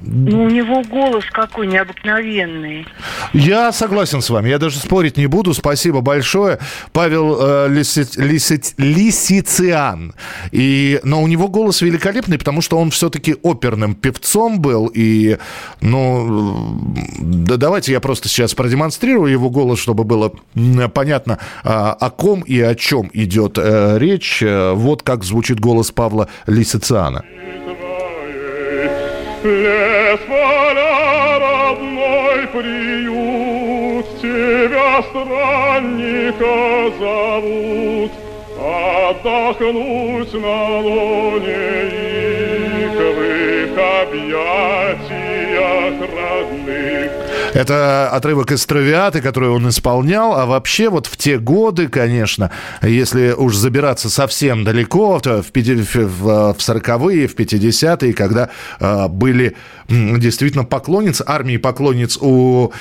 Ну, 0.00 0.44
у 0.44 0.48
него 0.48 0.82
голос 0.84 1.24
какой 1.32 1.66
необыкновенный. 1.66 2.86
Я 3.32 3.72
согласен 3.72 4.22
с 4.22 4.30
вами, 4.30 4.48
я 4.48 4.58
даже 4.58 4.78
спорить 4.78 5.16
не 5.16 5.26
буду. 5.26 5.54
Спасибо 5.54 6.00
большое. 6.02 6.60
Павел 6.92 7.36
э, 7.40 7.68
Лиси- 7.68 8.16
Лиси- 8.16 8.74
Лисициан. 8.78 10.14
И, 10.52 11.00
но 11.02 11.20
у 11.20 11.26
него 11.26 11.48
голос 11.48 11.82
великолепный, 11.82 12.38
потому 12.38 12.62
что 12.62 12.78
он 12.78 12.90
все-таки 12.90 13.34
оперным 13.42 13.96
певцом 13.96 14.60
был. 14.60 14.88
И, 14.94 15.36
ну, 15.80 16.80
да 17.18 17.56
давайте 17.56 17.90
я 17.90 18.00
просто 18.00 18.28
сейчас 18.28 18.54
продемонстрирую 18.54 19.32
его 19.32 19.50
голос, 19.50 19.80
чтобы 19.80 20.04
было 20.04 20.32
понятно, 20.94 21.38
а, 21.64 21.92
о 21.92 22.10
ком 22.10 22.42
и 22.42 22.60
о 22.60 22.76
чем 22.76 23.10
идет 23.12 23.47
э, 23.56 23.96
речь. 23.98 24.42
Э, 24.42 24.72
Вот 24.72 25.02
как 25.02 25.24
звучит 25.24 25.60
голос 25.60 25.90
Павла 25.92 26.28
Лисициана. 26.46 27.24
Лес 29.44 30.20
поля, 30.26 31.38
родной 31.38 32.46
приют, 32.48 34.06
Тебя 34.20 35.00
странника 35.08 36.90
зовут, 36.98 38.10
Отдохнуть 38.58 40.32
на 40.34 40.80
лоне 40.80 41.88
их 42.82 42.90
В 42.98 43.22
их 43.22 43.78
объятиях 44.02 45.94
родных. 46.00 47.27
Это 47.58 48.08
отрывок 48.10 48.52
из 48.52 48.64
«Травиаты», 48.66 49.20
который 49.20 49.48
он 49.48 49.68
исполнял. 49.68 50.36
А 50.36 50.46
вообще 50.46 50.88
вот 50.90 51.06
в 51.08 51.16
те 51.16 51.38
годы, 51.38 51.88
конечно, 51.88 52.52
если 52.82 53.32
уж 53.32 53.56
забираться 53.56 54.08
совсем 54.08 54.62
далеко, 54.62 55.18
то 55.18 55.42
в, 55.42 55.50
пяти- 55.50 55.74
в, 55.74 55.92
в- 55.96 56.52
в 56.54 56.58
40-е, 56.58 57.26
в 57.26 57.34
50-е, 57.34 58.12
когда 58.12 58.50
э, 58.78 59.08
были 59.08 59.56
действительно 59.88 60.62
поклонницы, 60.64 61.24
армии 61.26 61.56
поклонниц 61.56 62.16
у... 62.20 62.72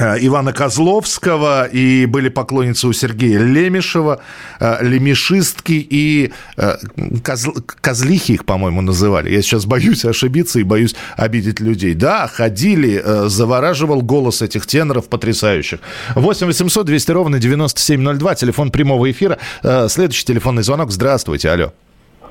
Ивана 0.00 0.52
Козловского, 0.52 1.64
и 1.66 2.06
были 2.06 2.28
поклонницы 2.28 2.86
у 2.88 2.92
Сергея 2.92 3.38
Лемешева, 3.40 4.20
э, 4.60 4.76
лемешистки 4.84 5.72
и 5.90 6.32
э, 6.56 6.76
козл- 7.22 7.60
козлихи 7.80 8.32
их, 8.32 8.44
по-моему, 8.44 8.80
называли. 8.80 9.30
Я 9.30 9.42
сейчас 9.42 9.66
боюсь 9.66 10.04
ошибиться 10.04 10.58
и 10.60 10.62
боюсь 10.62 10.94
обидеть 11.16 11.60
людей. 11.60 11.94
Да, 11.94 12.26
ходили, 12.28 13.02
э, 13.04 13.28
завораживал 13.28 14.02
голос 14.02 14.42
этих 14.42 14.66
теноров 14.66 15.08
потрясающих. 15.08 15.80
8 16.14 16.46
800 16.46 16.86
200 16.86 17.10
ровно 17.12 17.38
9702, 17.38 18.34
телефон 18.34 18.70
прямого 18.70 19.10
эфира. 19.10 19.38
Э, 19.62 19.88
Следующий 19.88 20.24
телефонный 20.24 20.62
звонок. 20.62 20.90
Здравствуйте, 20.90 21.50
алло. 21.50 21.72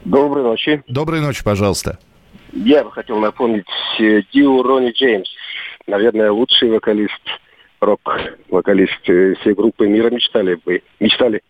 Доброй 0.05 0.43
ночи. 0.43 0.83
Доброй 0.87 1.21
ночи, 1.21 1.43
пожалуйста. 1.43 1.97
Я 2.53 2.83
бы 2.83 2.91
хотел 2.91 3.19
напомнить 3.19 3.65
э, 3.99 4.21
Дио 4.33 4.63
Ронни 4.63 4.91
Джеймс. 4.91 5.27
Наверное, 5.85 6.31
лучший 6.31 6.69
вокалист, 6.69 7.11
рок-вокалист 7.79 9.09
э, 9.09 9.33
всей 9.41 9.53
группы 9.53 9.87
мира 9.87 10.09
мечтали 10.09 10.55
бы, 10.65 10.81
мечтали 10.99 11.41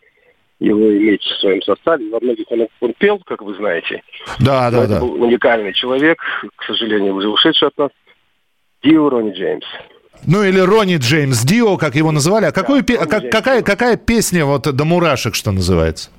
его 0.60 0.92
иметь 0.98 1.22
в 1.22 1.40
своем 1.40 1.62
составе. 1.62 2.10
Во 2.10 2.20
многих 2.20 2.46
он, 2.50 2.68
он 2.82 2.94
пел, 2.98 3.20
как 3.26 3.42
вы 3.42 3.56
знаете. 3.56 4.02
Да, 4.40 4.72
да, 4.72 4.88
да. 4.88 5.00
был 5.00 5.22
уникальный 5.24 5.74
человек, 5.74 6.20
к 6.56 6.63
сожалению, 6.63 7.13
уже 7.13 7.28
ушедший 7.30 7.68
от 7.68 7.78
нас. 7.78 7.90
Дио 8.84 9.10
Ронни 9.10 9.32
Джеймс. 9.34 9.66
Ну 10.26 10.44
или 10.44 10.60
Ронни 10.60 10.98
Джеймс 10.98 11.44
Дио, 11.44 11.78
как 11.78 11.96
его 11.96 12.12
называли. 12.12 12.46
А, 12.46 12.52
какую 12.52 12.84
пе- 12.84 12.98
а 12.98 13.06
как- 13.06 13.30
какая, 13.30 13.62
какая 13.62 13.98
песня 13.98 14.46
вот 14.46 14.63
до 14.63 14.86
мурашек, 14.86 15.36
что 15.36 15.52
называется? 15.52 16.10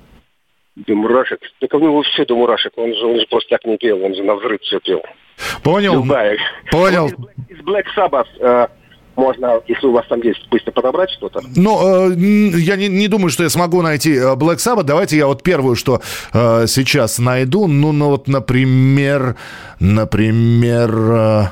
До 0.75 0.95
мурашек. 0.95 1.39
Так 1.59 1.73
у 1.73 1.79
него 1.79 2.01
все 2.03 2.25
до 2.25 2.35
мурашек. 2.35 2.71
Он 2.77 2.93
же, 2.95 3.05
он 3.05 3.19
же 3.19 3.25
просто 3.29 3.49
так 3.49 3.65
не 3.65 3.77
пел, 3.77 4.01
он 4.03 4.15
же 4.15 4.23
на 4.23 4.35
взрыв 4.35 4.61
все 4.61 4.79
пел. 4.79 5.01
Понял. 5.63 5.95
Любая. 5.95 6.37
Понял. 6.71 7.07
Из, 7.07 7.13
Black- 7.13 7.33
из 7.49 7.59
Black 7.59 7.85
Sabbath. 7.95 8.69
Можно, 9.19 9.61
если 9.67 9.87
у 9.87 9.91
вас 9.91 10.05
там 10.07 10.21
есть, 10.21 10.47
быстро 10.49 10.71
подобрать 10.71 11.09
что-то. 11.11 11.41
Ну, 11.55 12.09
э, 12.09 12.15
я 12.59 12.75
не, 12.75 12.87
не 12.87 13.07
думаю, 13.07 13.29
что 13.29 13.43
я 13.43 13.49
смогу 13.49 13.81
найти 13.81 14.13
э, 14.13 14.35
Black 14.35 14.57
Sabbath. 14.57 14.83
Давайте 14.83 15.17
я 15.17 15.27
вот 15.27 15.43
первую, 15.43 15.75
что 15.75 16.01
э, 16.33 16.65
сейчас 16.67 17.19
найду. 17.19 17.67
Ну, 17.67 17.91
ну 17.91 18.07
вот, 18.09 18.27
например, 18.27 19.35
например, 19.79 20.91
э, 20.95 21.43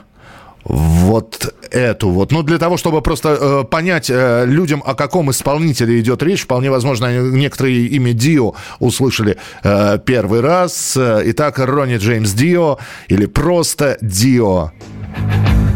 вот 0.63 1.53
эту 1.71 2.10
вот. 2.10 2.32
Ну, 2.32 2.43
для 2.43 2.58
того, 2.58 2.77
чтобы 2.77 3.01
просто 3.01 3.38
э, 3.39 3.63
понять 3.69 4.10
э, 4.10 4.45
людям, 4.45 4.82
о 4.86 4.95
каком 4.95 5.32
исполнителе 5.32 5.99
идет 5.99 6.23
речь, 6.23 6.43
вполне 6.43 6.71
возможно, 6.71 7.19
некоторые 7.19 7.88
имя 7.88 8.13
Дио 8.13 8.53
услышали 8.80 9.38
э, 9.63 9.99
первый 10.06 10.41
раз. 10.41 10.95
Э, 10.97 11.21
Итак, 11.25 11.60
Ронни 11.60 11.97
Джеймс 11.97 12.32
Дио 12.32 12.80
или 13.10 13.25
просто 13.25 13.97
Дио. 14.01 14.71
The 15.17 15.66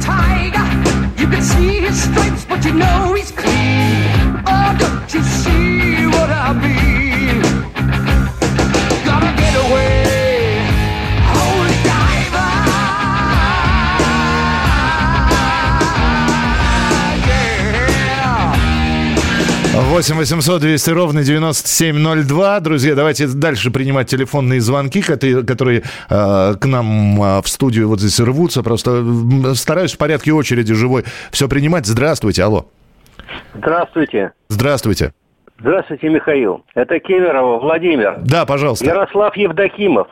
tiger. 0.00 0.66
You 1.20 1.26
can 1.28 1.42
see 1.42 1.80
his 1.80 2.02
stripes, 2.02 2.44
but 2.44 2.64
you 2.64 2.74
know 2.74 3.14
he's 3.14 3.30
clean. 3.30 3.49
8 20.00 20.16
800 20.16 20.62
200 20.62 20.90
ровно 20.92 21.22
9702. 21.22 22.60
Друзья, 22.60 22.94
давайте 22.94 23.26
дальше 23.26 23.70
принимать 23.70 24.08
телефонные 24.08 24.62
звонки, 24.62 25.02
которые, 25.02 25.82
э, 26.08 26.54
к 26.58 26.64
нам 26.64 27.22
э, 27.22 27.42
в 27.42 27.46
студию 27.46 27.86
вот 27.86 28.00
здесь 28.00 28.18
рвутся. 28.18 28.62
Просто 28.62 29.04
стараюсь 29.54 29.92
в 29.92 29.98
порядке 29.98 30.32
очереди 30.32 30.72
живой 30.72 31.04
все 31.30 31.48
принимать. 31.48 31.84
Здравствуйте, 31.84 32.44
алло. 32.44 32.64
Здравствуйте. 33.52 34.32
Здравствуйте. 34.48 35.12
Здравствуйте, 35.58 36.08
Михаил. 36.08 36.64
Это 36.74 36.98
Кемерово, 36.98 37.60
Владимир. 37.60 38.20
Да, 38.22 38.46
пожалуйста. 38.46 38.86
Ярослав 38.86 39.36
Евдокимов. 39.36 40.08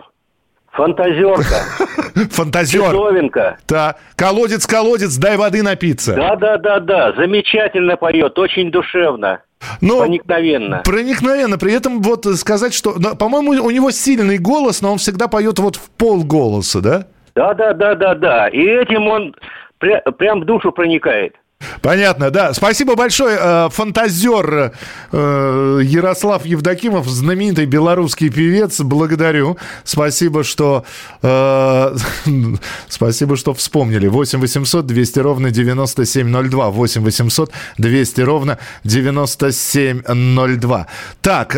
Фантазерка. 0.72 1.64
Фантазер. 2.32 2.92
Часовенко. 2.92 3.56
Да. 3.66 3.96
Колодец, 4.16 4.66
колодец, 4.66 5.16
дай 5.16 5.38
воды 5.38 5.62
напиться. 5.62 6.14
Да, 6.14 6.36
да, 6.36 6.58
да, 6.58 6.78
да. 6.78 7.12
Замечательно 7.14 7.96
поет, 7.96 8.38
очень 8.38 8.70
душевно. 8.70 9.40
Ну, 9.80 10.00
проникновенно. 10.00 10.82
Проникновенно. 10.84 11.58
При 11.58 11.72
этом 11.72 12.00
вот 12.02 12.26
сказать, 12.36 12.74
что... 12.74 12.94
По-моему, 13.16 13.50
у 13.64 13.70
него 13.70 13.90
сильный 13.90 14.38
голос, 14.38 14.82
но 14.82 14.92
он 14.92 14.98
всегда 14.98 15.28
поет 15.28 15.58
вот 15.58 15.76
в 15.76 15.90
полголоса, 15.90 16.80
да? 16.80 17.06
Да, 17.34 17.54
да, 17.54 17.72
да, 17.72 17.94
да, 17.94 18.14
да. 18.14 18.48
И 18.48 18.60
этим 18.60 19.06
он 19.06 19.34
пря- 19.80 20.10
прям 20.12 20.40
в 20.40 20.44
душу 20.44 20.72
проникает. 20.72 21.34
Понятно, 21.82 22.30
да. 22.30 22.54
Спасибо 22.54 22.94
большое. 22.94 23.36
Э, 23.40 23.68
Фантазер 23.70 24.72
э, 25.10 25.80
Ярослав 25.82 26.46
Евдокимов, 26.46 27.08
знаменитый 27.08 27.66
белорусский 27.66 28.30
певец. 28.30 28.80
Благодарю. 28.80 29.58
Спасибо, 29.84 30.44
что 30.44 30.84
э, 31.22 31.96
спасибо, 32.88 33.36
что 33.36 33.54
вспомнили. 33.54 34.06
8 34.06 34.38
800 34.40 34.86
200 34.86 35.18
ровно 35.18 35.50
9702. 35.50 36.70
8 36.70 37.02
800 37.02 37.50
200 37.78 38.20
ровно 38.20 38.58
9702. 38.84 40.86
Так, 41.22 41.54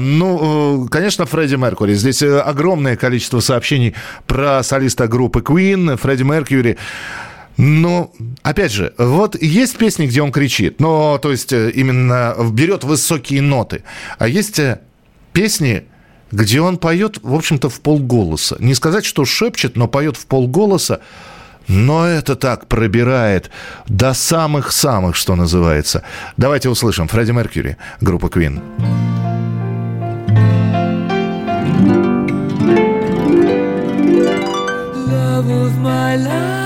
ну, 0.00 0.88
конечно, 0.90 1.26
Фредди 1.26 1.56
Меркьюри. 1.56 1.94
Здесь 1.94 2.22
огромное 2.22 2.96
количество 2.96 3.40
сообщений 3.40 3.94
про 4.26 4.62
солиста 4.62 5.06
группы 5.06 5.40
Queen. 5.40 5.96
Фредди 5.96 6.22
Меркьюри. 6.22 6.78
Ну, 7.56 8.12
опять 8.42 8.72
же, 8.72 8.92
вот 8.98 9.40
есть 9.40 9.76
песни, 9.76 10.06
где 10.06 10.20
он 10.20 10.30
кричит, 10.30 10.80
но, 10.80 11.18
то 11.18 11.30
есть, 11.30 11.52
э, 11.52 11.70
именно 11.70 12.34
берет 12.52 12.84
высокие 12.84 13.40
ноты. 13.40 13.82
А 14.18 14.28
есть 14.28 14.58
э, 14.58 14.80
песни, 15.32 15.84
где 16.30 16.60
он 16.60 16.76
поет, 16.76 17.18
в 17.22 17.34
общем-то, 17.34 17.70
в 17.70 17.80
полголоса. 17.80 18.56
Не 18.58 18.74
сказать, 18.74 19.04
что 19.04 19.24
шепчет, 19.24 19.76
но 19.76 19.88
поет 19.88 20.16
в 20.16 20.26
полголоса. 20.26 21.00
Но 21.68 22.06
это 22.06 22.36
так 22.36 22.68
пробирает 22.68 23.50
до 23.88 24.14
самых-самых, 24.14 25.16
что 25.16 25.34
называется. 25.34 26.02
Давайте 26.36 26.68
услышим. 26.68 27.08
Фредди 27.08 27.32
Меркьюри, 27.32 27.76
группа 28.00 28.26
Queen. 28.26 28.60
Love 35.08 35.50
of 35.50 35.78
my 35.82 36.16
life, 36.16 36.65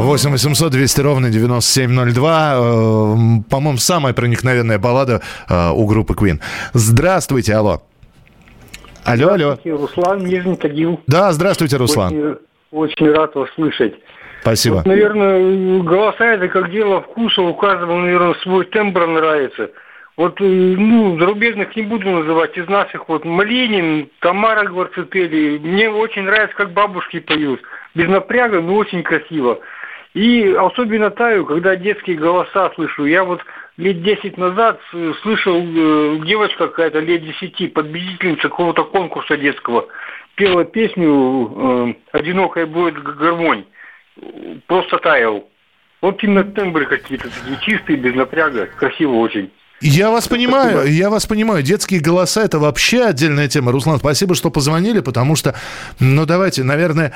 8 0.00 0.30
800 0.30 0.72
200 0.72 1.00
ровно 1.00 1.30
9702. 1.30 2.52
Э, 2.54 3.50
По-моему, 3.50 3.78
самая 3.78 4.14
проникновенная 4.14 4.78
баллада 4.78 5.22
э, 5.48 5.70
у 5.70 5.86
группы 5.86 6.14
Queen. 6.14 6.40
Здравствуйте, 6.72 7.54
алло. 7.54 7.82
Алло, 9.04 9.32
алло. 9.32 9.58
Руслан, 9.64 10.24
Нижний 10.24 10.56
Тагил. 10.56 11.00
Да, 11.06 11.32
здравствуйте, 11.32 11.76
Руслан. 11.76 12.12
Очень, 12.12 12.36
очень 12.70 13.10
рад 13.10 13.34
вас 13.34 13.48
слышать. 13.54 13.94
Спасибо. 14.42 14.76
Вот, 14.76 14.86
наверное, 14.86 15.82
голоса 15.82 16.24
это 16.24 16.48
как 16.48 16.70
дело 16.70 17.02
вкуса, 17.02 17.42
у 17.42 17.54
каждого, 17.54 18.00
наверное, 18.00 18.34
свой 18.42 18.66
тембр 18.66 19.06
нравится. 19.06 19.70
Вот, 20.16 20.40
э, 20.40 20.44
ну, 20.44 21.18
зарубежных 21.18 21.74
не 21.76 21.82
буду 21.82 22.10
называть, 22.10 22.56
из 22.56 22.68
наших, 22.68 23.08
вот, 23.08 23.24
Малинин, 23.24 24.10
Тамара 24.20 24.66
Гварцетели, 24.68 25.58
мне 25.58 25.88
очень 25.90 26.22
нравится, 26.22 26.56
как 26.56 26.72
бабушки 26.72 27.20
поют. 27.20 27.60
Без 27.94 28.08
напряга, 28.08 28.60
но 28.60 28.74
очень 28.74 29.02
красиво. 29.02 29.60
И 30.18 30.52
особенно 30.52 31.10
таю, 31.10 31.46
когда 31.46 31.76
детские 31.76 32.16
голоса 32.16 32.72
слышу. 32.74 33.04
Я 33.04 33.22
вот 33.22 33.40
лет 33.76 34.02
10 34.02 34.36
назад 34.36 34.80
э, 34.92 35.12
слышал, 35.22 35.56
э, 35.56 36.18
девочка 36.26 36.66
какая-то 36.66 36.98
лет 36.98 37.22
10, 37.24 37.72
победительница 37.72 38.48
какого-то 38.48 38.82
конкурса 38.82 39.36
детского, 39.36 39.86
пела 40.34 40.64
песню 40.64 41.94
э, 42.10 42.18
«Одинокая 42.18 42.66
будет 42.66 43.00
гармонь». 43.00 43.64
Просто 44.66 44.98
таял. 44.98 45.48
Вот 46.02 46.20
именно 46.24 46.42
тембры 46.42 46.86
какие-то 46.86 47.28
такие 47.30 47.60
чистые, 47.60 47.96
без 47.96 48.16
напряга, 48.16 48.66
красиво 48.76 49.12
очень. 49.18 49.52
Я 49.80 50.10
вас 50.10 50.26
понимаю, 50.26 50.92
я 50.92 51.10
вас 51.10 51.26
понимаю. 51.26 51.62
Детские 51.62 52.00
голоса 52.00 52.42
это 52.42 52.58
вообще 52.58 53.04
отдельная 53.04 53.46
тема. 53.46 53.70
Руслан, 53.70 54.00
спасибо, 54.00 54.34
что 54.34 54.50
позвонили, 54.50 54.98
потому 54.98 55.36
что, 55.36 55.54
ну 56.00 56.26
давайте, 56.26 56.64
наверное, 56.64 57.14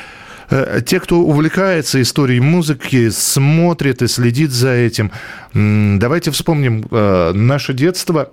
те, 0.87 1.01
кто 1.01 1.21
увлекается 1.21 2.01
историей 2.03 2.41
музыки, 2.41 3.11
смотрит 3.11 4.03
и 4.03 4.09
следит 4.09 4.51
за 4.51 4.71
этим, 4.71 5.11
давайте 5.55 6.31
вспомним 6.31 6.85
э, 6.91 7.33
наше 7.35 7.75
детство. 7.75 8.31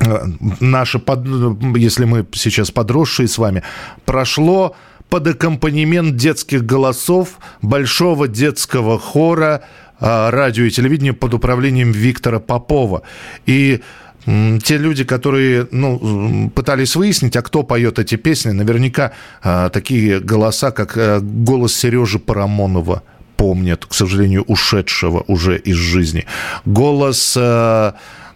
э, 0.00 0.24
Наше, 0.60 1.00
если 1.76 2.04
мы 2.04 2.26
сейчас 2.32 2.70
подросшие 2.70 3.28
с 3.28 3.38
вами, 3.38 3.62
прошло 4.04 4.74
под 5.08 5.26
аккомпанемент 5.26 6.16
детских 6.16 6.64
голосов 6.64 7.38
большого 7.60 8.28
детского 8.28 8.98
хора 8.98 9.62
радио 10.00 10.64
и 10.64 10.70
телевидения 10.70 11.12
под 11.12 11.34
управлением 11.34 11.92
Виктора 11.92 12.40
Попова. 12.40 13.02
И 13.46 13.82
те 14.24 14.78
люди, 14.78 15.04
которые 15.04 15.66
ну, 15.70 16.50
пытались 16.54 16.96
выяснить, 16.96 17.36
а 17.36 17.42
кто 17.42 17.62
поет 17.62 17.98
эти 17.98 18.16
песни, 18.16 18.50
наверняка 18.52 19.12
а, 19.42 19.68
такие 19.68 20.20
голоса, 20.20 20.70
как 20.70 20.96
а, 20.96 21.20
голос 21.20 21.74
Сережи 21.74 22.18
Парамонова, 22.18 23.02
помнят, 23.36 23.86
к 23.86 23.94
сожалению, 23.94 24.44
ушедшего 24.46 25.24
уже 25.26 25.58
из 25.58 25.76
жизни. 25.76 26.26
Голос 26.64 27.36
э, 27.36 27.40
э, 27.40 27.92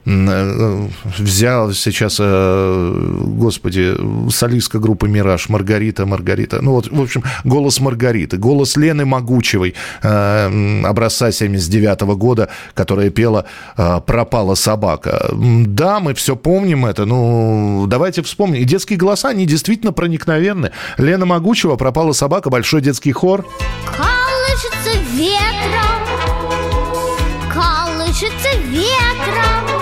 взял 0.07 1.73
сейчас, 1.73 2.19
э, 2.21 3.21
господи, 3.25 3.97
солистка 4.31 4.79
группы 4.79 5.09
«Мираж», 5.09 5.49
Маргарита, 5.49 6.07
Маргарита. 6.07 6.62
Ну 6.62 6.73
вот, 6.73 6.88
в 6.88 7.01
общем, 7.01 7.25
голос 7.45 7.81
Маргариты, 7.81 8.37
голос 8.37 8.77
Лены 8.77 9.05
Могучевой, 9.05 9.75
э, 10.03 10.83
образца 10.85 11.33
79 11.33 12.16
года, 12.16 12.49
которая 12.75 13.11
пела 13.11 13.47
э, 13.76 14.01
«Пропала 14.07 14.55
собака». 14.55 15.28
Да, 15.33 15.99
мы 15.99 16.14
все 16.14 16.37
помним 16.37 16.87
это, 16.87 17.05
ну, 17.05 17.87
давайте 17.89 18.22
вспомним. 18.22 18.62
И 18.62 18.64
детские 18.64 18.99
голоса, 18.99 19.31
они 19.31 19.45
действительно 19.45 19.93
проникновенны. 19.93 20.70
Лена 20.99 21.26
Могучева, 21.26 21.74
«Пропала 21.74 22.12
собака», 22.12 22.49
большой 22.49 22.81
детский 22.81 23.12
хор. 23.12 23.45
Call 23.99 24.37
ветром, 25.16 26.03
колышется 27.53 28.51
ветром 28.70 29.76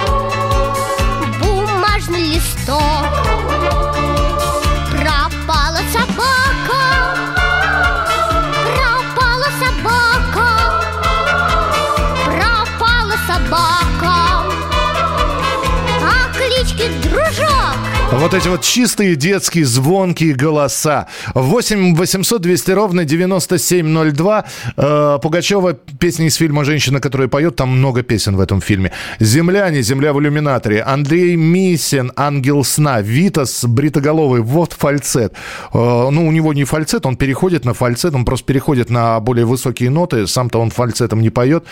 Вот 18.17 18.33
эти 18.33 18.47
вот 18.47 18.63
чистые 18.63 19.17
детские 19.17 19.65
звонкие 19.65 20.35
голоса. 20.35 21.09
8 21.35 21.97
800 21.97 22.41
200 22.41 22.71
ровно 22.71 23.05
9702. 23.05 24.45
Э, 24.77 25.19
Пугачева, 25.21 25.73
песня 25.73 26.27
из 26.27 26.37
фильма 26.37 26.65
«Женщина, 26.65 27.01
которая 27.01 27.27
поет». 27.27 27.57
Там 27.57 27.71
много 27.71 28.03
песен 28.03 28.37
в 28.37 28.41
этом 28.41 28.61
фильме. 28.61 28.93
«Земляне», 29.19 29.83
«Земля 29.83 30.13
в 30.13 30.21
иллюминаторе». 30.21 30.83
Андрей 30.83 31.35
Мисин, 31.35 32.13
«Ангел 32.15 32.63
сна». 32.63 33.01
Витас, 33.01 33.65
бритоголовый. 33.65 34.43
Вот 34.43 34.73
фальцет. 34.73 35.35
Э, 35.73 36.09
ну, 36.11 36.27
у 36.27 36.31
него 36.31 36.55
не 36.55 36.65
фальцет, 36.65 37.07
он 37.07 37.17
переходит 37.17 37.65
на 37.65 37.75
фальцет. 37.75 38.15
Он 38.15 38.25
просто 38.25 38.47
переходит 38.47 38.91
на 38.91 39.19
более 39.19 39.45
высокие 39.45 39.91
ноты. 39.91 40.29
Сам-то 40.29 40.61
он 40.61 40.71
фальцетом 40.71 41.21
не 41.21 41.31
поет. 41.31 41.65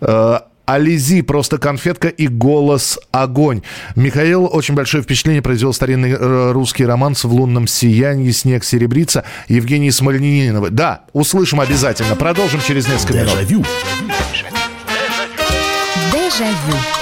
Э, 0.00 0.40
Ализи, 0.66 1.22
просто 1.22 1.58
конфетка 1.58 2.08
и 2.08 2.28
голос 2.28 2.98
огонь. 3.10 3.62
Михаил 3.96 4.48
очень 4.50 4.74
большое 4.74 5.02
впечатление 5.02 5.42
произвел 5.42 5.72
старинный 5.72 6.12
э, 6.12 6.52
русский 6.52 6.86
романс 6.86 7.24
«В 7.24 7.32
лунном 7.32 7.66
сиянии 7.66 8.30
снег 8.30 8.64
серебрится» 8.64 9.24
Евгений 9.48 9.90
Смольнининовой. 9.90 10.70
Да, 10.70 11.02
услышим 11.12 11.60
обязательно. 11.60 12.16
Продолжим 12.16 12.60
через 12.60 12.88
несколько 12.88 13.14
минут. 13.14 13.30
Дежавю. 13.40 13.64
Дежавю. 16.12 17.01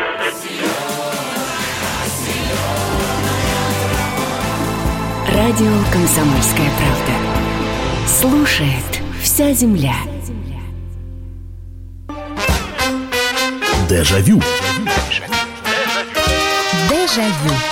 Радио 5.43 5.73
«Комсомольская 5.91 6.69
правда». 6.77 8.07
Слушает 8.07 9.01
вся 9.23 9.51
земля. 9.53 9.95
Дежавю. 13.89 14.39
Дежавю. 16.91 17.31
лунном 17.41 17.70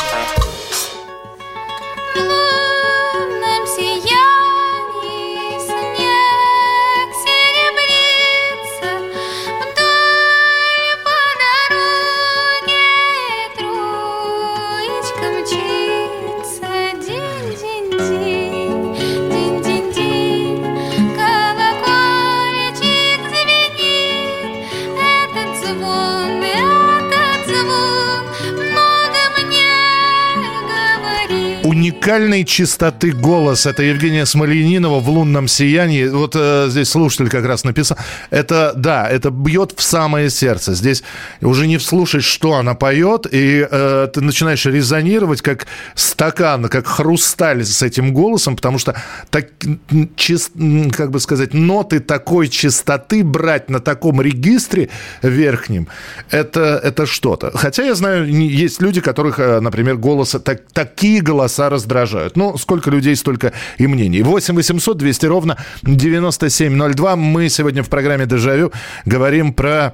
Уникальной 32.19 32.43
чистоты 32.43 33.11
голос. 33.13 33.65
Это 33.65 33.81
Евгения 33.81 34.25
Смоленинова 34.25 34.99
в 34.99 35.09
«Лунном 35.09 35.47
сиянии». 35.47 36.05
Вот 36.05 36.33
э, 36.35 36.65
здесь 36.67 36.89
слушатель 36.89 37.29
как 37.29 37.45
раз 37.45 37.63
написал. 37.63 37.97
Это, 38.29 38.73
да, 38.75 39.07
это 39.07 39.29
бьет 39.29 39.71
в 39.73 39.81
самое 39.81 40.29
сердце. 40.29 40.73
Здесь 40.73 41.01
уже 41.39 41.65
не 41.65 41.77
вслушать, 41.77 42.25
что 42.25 42.55
она 42.55 42.73
поет, 42.73 43.25
и 43.31 43.65
э, 43.71 44.09
ты 44.13 44.19
начинаешь 44.19 44.65
резонировать 44.65 45.41
как 45.41 45.67
стакан, 45.95 46.67
как 46.67 46.87
хрусталь 46.87 47.63
с 47.63 47.81
этим 47.81 48.13
голосом, 48.13 48.57
потому 48.57 48.79
что, 48.79 48.95
так, 49.29 49.45
м, 49.63 49.79
чис- 50.17 50.51
м, 50.59 50.91
как 50.91 51.11
бы 51.11 51.21
сказать, 51.21 51.53
ноты 51.53 52.01
такой 52.01 52.49
чистоты 52.49 53.23
брать 53.23 53.69
на 53.69 53.79
таком 53.79 54.21
регистре 54.21 54.89
верхнем, 55.21 55.87
это, 56.31 56.81
это 56.83 57.05
что-то. 57.05 57.51
Хотя 57.55 57.83
я 57.83 57.95
знаю, 57.95 58.27
есть 58.29 58.81
люди, 58.81 58.99
которых, 58.99 59.39
э, 59.39 59.61
например, 59.61 59.95
голоса, 59.95 60.39
так, 60.39 60.63
такие 60.73 61.21
голоса 61.21 61.69
раздражают. 61.69 62.08
Ну, 62.35 62.57
сколько 62.57 62.89
людей, 62.91 63.15
столько 63.15 63.53
и 63.77 63.87
мнений. 63.87 64.21
8 64.21 64.55
800 64.55 64.97
200 64.97 65.25
ровно 65.25 65.57
9702. 65.83 67.15
Мы 67.15 67.49
сегодня 67.49 67.83
в 67.83 67.89
программе 67.89 68.25
«Дежавю» 68.25 68.71
говорим 69.05 69.53
про 69.53 69.93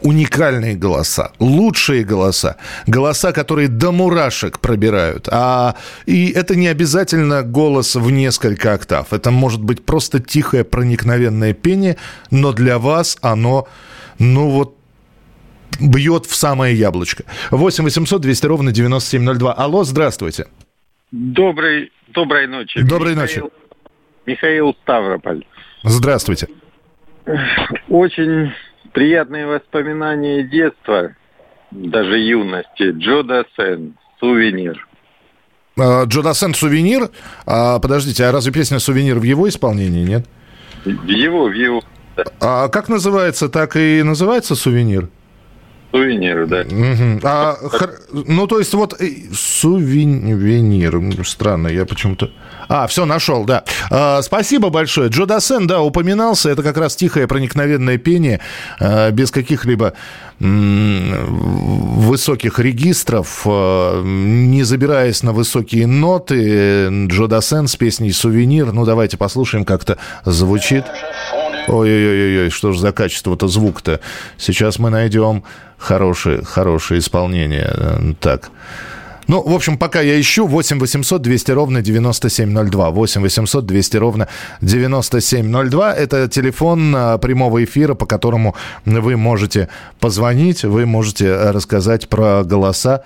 уникальные 0.00 0.74
голоса, 0.74 1.32
лучшие 1.38 2.04
голоса, 2.04 2.56
голоса, 2.86 3.32
которые 3.32 3.68
до 3.68 3.92
мурашек 3.92 4.58
пробирают. 4.58 5.28
А, 5.30 5.74
и 6.06 6.30
это 6.30 6.56
не 6.56 6.68
обязательно 6.68 7.42
голос 7.42 7.94
в 7.94 8.10
несколько 8.10 8.72
октав. 8.72 9.12
Это 9.12 9.30
может 9.30 9.62
быть 9.62 9.84
просто 9.84 10.18
тихое 10.20 10.64
проникновенное 10.64 11.52
пение, 11.52 11.96
но 12.30 12.52
для 12.52 12.78
вас 12.78 13.18
оно, 13.20 13.68
ну 14.18 14.50
вот, 14.50 14.76
бьет 15.80 16.26
в 16.26 16.34
самое 16.34 16.76
яблочко. 16.76 17.24
8 17.50 17.84
800 17.84 18.20
200 18.20 18.46
ровно 18.46 18.72
9702. 18.72 19.52
Алло, 19.52 19.84
здравствуйте. 19.84 20.46
Доброй, 21.12 21.92
доброй 22.08 22.46
ночи. 22.46 22.80
Доброй 22.80 23.14
ночи. 23.14 23.42
Михаил 24.24 24.74
Ставрополь. 24.82 25.44
Здравствуйте. 25.82 26.48
Очень 27.88 28.52
приятные 28.94 29.46
воспоминания 29.46 30.42
детства, 30.42 31.14
даже 31.70 32.18
юности. 32.18 32.92
Джо 32.92 33.22
Дассен, 33.22 33.94
«Сувенир». 34.20 34.86
А, 35.78 36.04
Джо 36.04 36.22
Дассен 36.22 36.54
«Сувенир». 36.54 37.10
А, 37.44 37.78
подождите, 37.78 38.24
а 38.24 38.32
разве 38.32 38.50
песня 38.50 38.78
«Сувенир» 38.78 39.18
в 39.18 39.22
его 39.22 39.46
исполнении, 39.48 40.04
нет? 40.04 40.26
В 40.86 41.06
его, 41.08 41.44
в 41.44 41.52
его. 41.52 41.82
А 42.40 42.68
как 42.68 42.88
называется, 42.88 43.50
так 43.50 43.76
и 43.76 44.02
называется 44.02 44.54
«Сувенир»? 44.54 45.10
«Сувенир», 45.92 46.46
да. 46.46 46.64
Мгм. 46.70 47.20
А, 47.22 47.54
хор- 47.60 48.00
ну, 48.12 48.46
то 48.46 48.58
есть 48.58 48.72
вот 48.74 48.98
э, 49.00 49.10
сувенир. 49.34 50.96
М, 50.96 51.24
Странно, 51.24 51.68
я 51.68 51.84
почему-то... 51.84 52.30
А, 52.68 52.86
все, 52.86 53.04
нашел, 53.04 53.44
да. 53.44 53.64
А, 53.90 54.22
спасибо 54.22 54.70
большое. 54.70 55.10
Джо 55.10 55.26
Дассен, 55.26 55.66
да, 55.66 55.82
упоминался. 55.82 56.48
Это 56.48 56.62
как 56.62 56.78
раз 56.78 56.96
тихое 56.96 57.26
проникновенное 57.26 57.98
пение, 57.98 58.40
а, 58.80 59.10
без 59.10 59.30
каких-либо 59.30 59.92
м, 60.40 61.12
высоких 62.00 62.58
регистров, 62.58 63.42
а, 63.44 64.02
не 64.02 64.62
забираясь 64.62 65.22
на 65.22 65.32
высокие 65.32 65.86
ноты. 65.86 66.88
Джо 67.08 67.26
Дассен 67.26 67.68
с 67.68 67.76
песней 67.76 68.12
«Сувенир». 68.12 68.72
Ну, 68.72 68.84
давайте 68.86 69.16
послушаем, 69.18 69.64
как 69.66 69.82
это 69.82 69.98
звучит. 70.24 70.84
Ой-ой-ой, 71.68 72.50
что 72.50 72.72
же 72.72 72.80
за 72.80 72.92
качество-то 72.92 73.48
звук-то? 73.48 74.00
Сейчас 74.36 74.78
мы 74.78 74.90
найдем 74.90 75.44
хорошее, 75.78 76.42
хорошее 76.42 77.00
исполнение. 77.00 77.70
Э, 77.74 78.12
Так. 78.20 78.50
Ну, 79.32 79.40
в 79.40 79.54
общем, 79.54 79.78
пока 79.78 80.02
я 80.02 80.20
ищу, 80.20 80.46
8 80.46 80.78
800 80.78 81.22
200 81.22 81.52
ровно 81.52 81.80
9702. 81.80 82.90
8 82.90 83.22
800 83.22 83.64
200 83.64 83.96
ровно 83.96 84.28
9702. 84.60 85.94
Это 85.94 86.28
телефон 86.28 86.94
а, 86.94 87.16
прямого 87.16 87.64
эфира, 87.64 87.94
по 87.94 88.04
которому 88.04 88.54
вы 88.84 89.16
можете 89.16 89.70
позвонить, 90.00 90.64
вы 90.64 90.84
можете 90.84 91.28
э, 91.28 91.50
рассказать 91.50 92.10
про 92.10 92.44
голоса. 92.44 93.04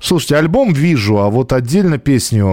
Слушайте, 0.00 0.36
альбом 0.36 0.72
вижу, 0.72 1.18
а 1.18 1.28
вот 1.28 1.52
отдельно 1.52 1.98
песню... 1.98 2.46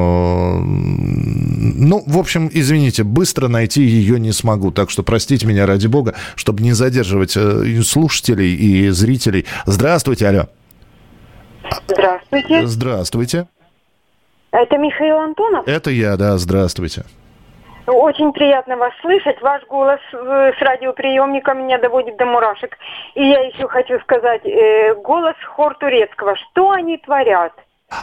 Ну, 0.66 2.04
в 2.06 2.18
общем, 2.18 2.50
извините, 2.52 3.04
быстро 3.04 3.48
найти 3.48 3.84
ее 3.84 4.20
не 4.20 4.34
смогу. 4.34 4.72
Так 4.72 4.90
что 4.90 5.02
простите 5.02 5.48
меня 5.48 5.66
ради 5.66 5.88
бога, 5.88 6.14
чтобы 6.36 6.62
не 6.62 6.74
задерживать 6.74 7.38
э, 7.38 7.82
слушателей 7.86 8.54
и 8.54 8.90
зрителей. 8.90 9.46
Здравствуйте, 9.66 10.28
алло. 10.28 10.50
Здравствуйте. 11.88 12.68
Здравствуйте. 12.68 13.48
Это 14.52 14.78
Михаил 14.78 15.18
Антонов. 15.18 15.68
Это 15.68 15.90
я, 15.90 16.16
да, 16.16 16.38
здравствуйте. 16.38 17.04
Очень 17.86 18.32
приятно 18.32 18.78
вас 18.78 18.94
слышать. 19.02 19.42
Ваш 19.42 19.66
голос 19.68 20.00
э, 20.14 20.52
с 20.58 20.62
радиоприемника 20.62 21.54
меня 21.54 21.78
доводит 21.80 22.18
до 22.18 22.26
мурашек. 22.26 22.78
И 23.16 23.28
я 23.28 23.42
еще 23.42 23.68
хочу 23.68 24.00
сказать, 24.02 24.46
э, 24.46 24.96
голос 25.04 25.36
хор 25.56 25.76
турецкого. 25.76 26.36
Что 26.36 26.72
они 26.72 26.98
творят? 26.98 27.52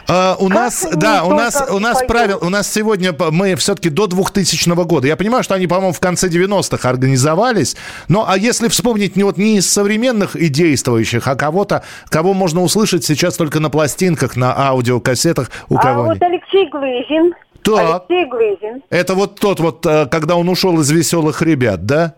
А, 0.07 0.35
у 0.39 0.49
нас, 0.49 0.85
они 0.85 0.95
да, 0.95 1.23
у 1.23 1.31
нас, 1.31 1.63
у 1.69 1.79
нас 1.79 2.03
правил, 2.03 2.39
у 2.41 2.49
нас 2.49 2.71
сегодня 2.71 3.15
мы 3.31 3.55
все-таки 3.55 3.89
до 3.89 4.07
2000 4.07 4.69
года. 4.85 5.07
Я 5.07 5.15
понимаю, 5.15 5.43
что 5.43 5.55
они, 5.55 5.67
по-моему, 5.67 5.93
в 5.93 5.99
конце 5.99 6.27
90-х 6.27 6.87
организовались. 6.87 7.75
Но 8.07 8.25
а 8.27 8.37
если 8.37 8.67
вспомнить 8.67 9.15
не 9.15 9.23
вот 9.23 9.37
не 9.37 9.57
из 9.57 9.71
современных 9.71 10.35
и 10.35 10.49
действующих, 10.49 11.27
а 11.27 11.35
кого-то, 11.35 11.83
кого 12.09 12.33
можно 12.33 12.61
услышать 12.61 13.03
сейчас 13.03 13.37
только 13.37 13.59
на 13.59 13.69
пластинках, 13.69 14.35
на 14.35 14.57
аудиокассетах 14.57 15.49
у 15.69 15.77
а 15.77 15.81
кого 15.81 16.03
вот 16.03 16.21
Алексей 16.21 16.67
Глызин. 16.69 17.33
Так. 17.63 18.05
Алексей 18.09 18.25
Глызин. 18.25 18.83
Это 18.89 19.13
вот 19.13 19.39
тот 19.39 19.59
вот, 19.59 19.85
э, 19.85 20.07
когда 20.07 20.35
он 20.35 20.49
ушел 20.49 20.79
из 20.79 20.89
веселых 20.91 21.41
ребят, 21.41 21.85
да? 21.85 22.15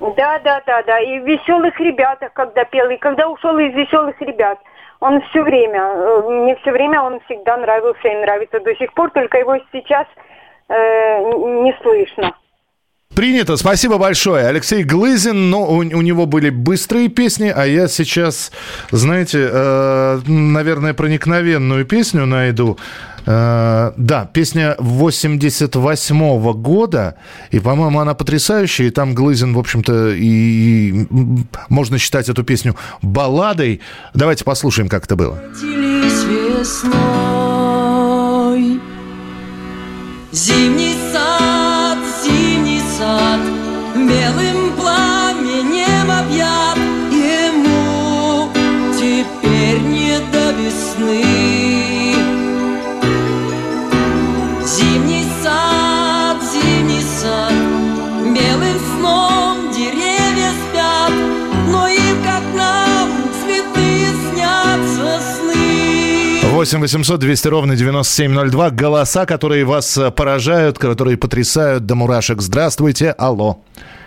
Да, 0.00 0.38
да, 0.44 0.62
да, 0.66 0.82
да. 0.86 1.00
И 1.00 1.18
в 1.20 1.26
веселых 1.26 1.78
ребятах, 1.80 2.32
когда 2.34 2.64
пел, 2.64 2.88
и 2.90 2.96
когда 2.96 3.28
ушел 3.28 3.58
из 3.58 3.74
веселых 3.74 4.20
ребят. 4.20 4.58
Он 5.00 5.20
все 5.30 5.42
время, 5.42 5.80
э, 5.80 6.22
мне 6.28 6.56
все 6.56 6.72
время 6.72 7.02
он 7.02 7.20
всегда 7.26 7.56
нравился 7.56 8.08
и 8.08 8.16
нравится 8.16 8.60
до 8.60 8.74
сих 8.76 8.92
пор, 8.94 9.10
только 9.10 9.38
его 9.38 9.58
сейчас 9.72 10.06
э, 10.68 10.74
не 10.74 11.76
слышно. 11.82 12.34
Принято, 13.14 13.56
спасибо 13.56 13.96
большое. 13.96 14.46
Алексей 14.46 14.84
Глызин, 14.84 15.48
но 15.48 15.64
у, 15.64 15.78
у 15.78 16.02
него 16.02 16.26
были 16.26 16.50
быстрые 16.50 17.08
песни, 17.08 17.50
а 17.54 17.64
я 17.64 17.88
сейчас, 17.88 18.52
знаете, 18.90 19.48
э, 19.50 20.20
наверное, 20.26 20.92
проникновенную 20.92 21.86
песню 21.86 22.26
найду. 22.26 22.78
Э, 23.26 23.92
да, 23.96 24.24
песня 24.32 24.76
88 24.78 26.52
года, 26.52 27.16
и, 27.50 27.58
по-моему, 27.58 27.98
она 27.98 28.14
потрясающая, 28.14 28.86
и 28.86 28.90
там 28.90 29.14
Глызин, 29.14 29.52
в 29.52 29.58
общем-то, 29.58 30.10
и, 30.10 30.22
и, 30.22 31.06
можно 31.68 31.98
считать 31.98 32.28
эту 32.28 32.44
песню 32.44 32.76
балладой. 33.02 33.80
Давайте 34.14 34.44
послушаем, 34.44 34.88
как 34.88 35.06
это 35.06 35.16
было. 35.16 35.42
Весной. 36.68 36.96
Зимний 40.32 40.85
8 66.66 66.80
800 66.80 67.20
200 67.20 67.48
ровно 67.48 67.76
9702. 67.76 68.70
Голоса, 68.70 69.24
которые 69.24 69.64
вас 69.64 69.96
э, 69.96 70.10
поражают, 70.10 70.78
которые 70.78 71.16
потрясают 71.16 71.86
до 71.86 71.94
мурашек. 71.94 72.42
Здравствуйте, 72.42 73.10
алло. 73.10 73.60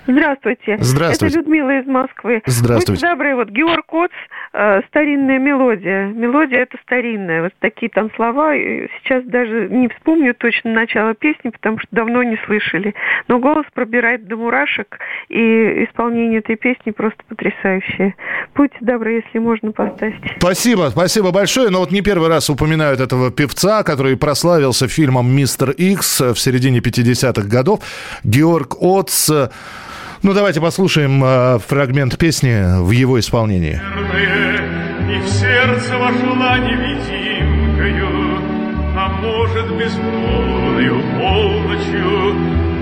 Здравствуйте. 0.08 0.78
Здравствуйте. 0.80 1.36
Это 1.36 1.40
Людмила 1.40 1.80
из 1.80 1.88
Москвы. 1.88 2.42
Здравствуйте. 2.46 2.92
Будьте 2.94 3.08
добры, 3.08 3.36
вот 3.36 3.50
Георг 3.50 3.86
Коц, 3.86 4.12
э, 4.54 4.82
старинная 4.88 5.40
мелодия. 5.40 6.08
Мелодия 6.08 6.60
это 6.60 6.78
старинная. 6.84 7.44
Вот 7.44 7.54
такие 7.60 7.90
там 7.90 8.12
слова. 8.16 8.54
Сейчас 8.54 9.24
даже 9.26 9.68
не 9.70 9.88
вспомню 9.90 10.34
точно 10.34 10.72
начало 10.72 11.14
песни, 11.14 11.50
потому 11.50 11.80
что 11.80 11.88
давно 11.92 12.24
не 12.24 12.38
слышали. 12.46 12.94
Но 13.28 13.40
голос 13.40 13.66
пробирает 13.74 14.28
до 14.28 14.36
мурашек, 14.36 15.00
и 15.30 15.86
исполнение 15.86 16.40
этой 16.40 16.56
песни 16.56 16.92
просто 16.92 17.24
потрясающее. 17.28 18.16
Будьте 18.56 18.78
добры, 18.82 19.24
если 19.24 19.40
можно, 19.40 19.72
поставьте. 19.72 20.36
Спасибо, 20.40 20.90
спасибо 20.92 21.32
большое. 21.32 21.70
Но 21.70 21.80
вот 21.80 21.92
не 21.92 22.02
первый 22.02 22.30
раз 22.30 22.50
упоминают 22.50 23.00
этого 23.00 23.32
певца, 23.32 23.84
который 23.84 24.18
прославился 24.18 24.88
фильмом 24.88 25.32
«Мистер 25.32 25.72
Икс» 25.72 26.20
в 26.22 26.36
середине 26.36 26.80
50-х 26.80 27.48
годов. 27.48 27.82
Георг 28.24 28.76
Отц. 28.82 29.30
Ну, 30.22 30.34
давайте 30.34 30.60
послушаем 30.60 31.24
э, 31.24 31.60
фрагмент 31.60 32.18
песни 32.18 32.82
в 32.82 32.92
его 32.92 33.18
исполнении. 33.22 33.80
И 35.10 35.18
в 35.22 35.28
сердце 35.30 35.98
вошла 35.98 36.58
невидимкою, 36.60 38.42
А 38.98 39.08
может, 39.22 39.72
безмолвною 39.78 41.02
полночью 41.18 42.36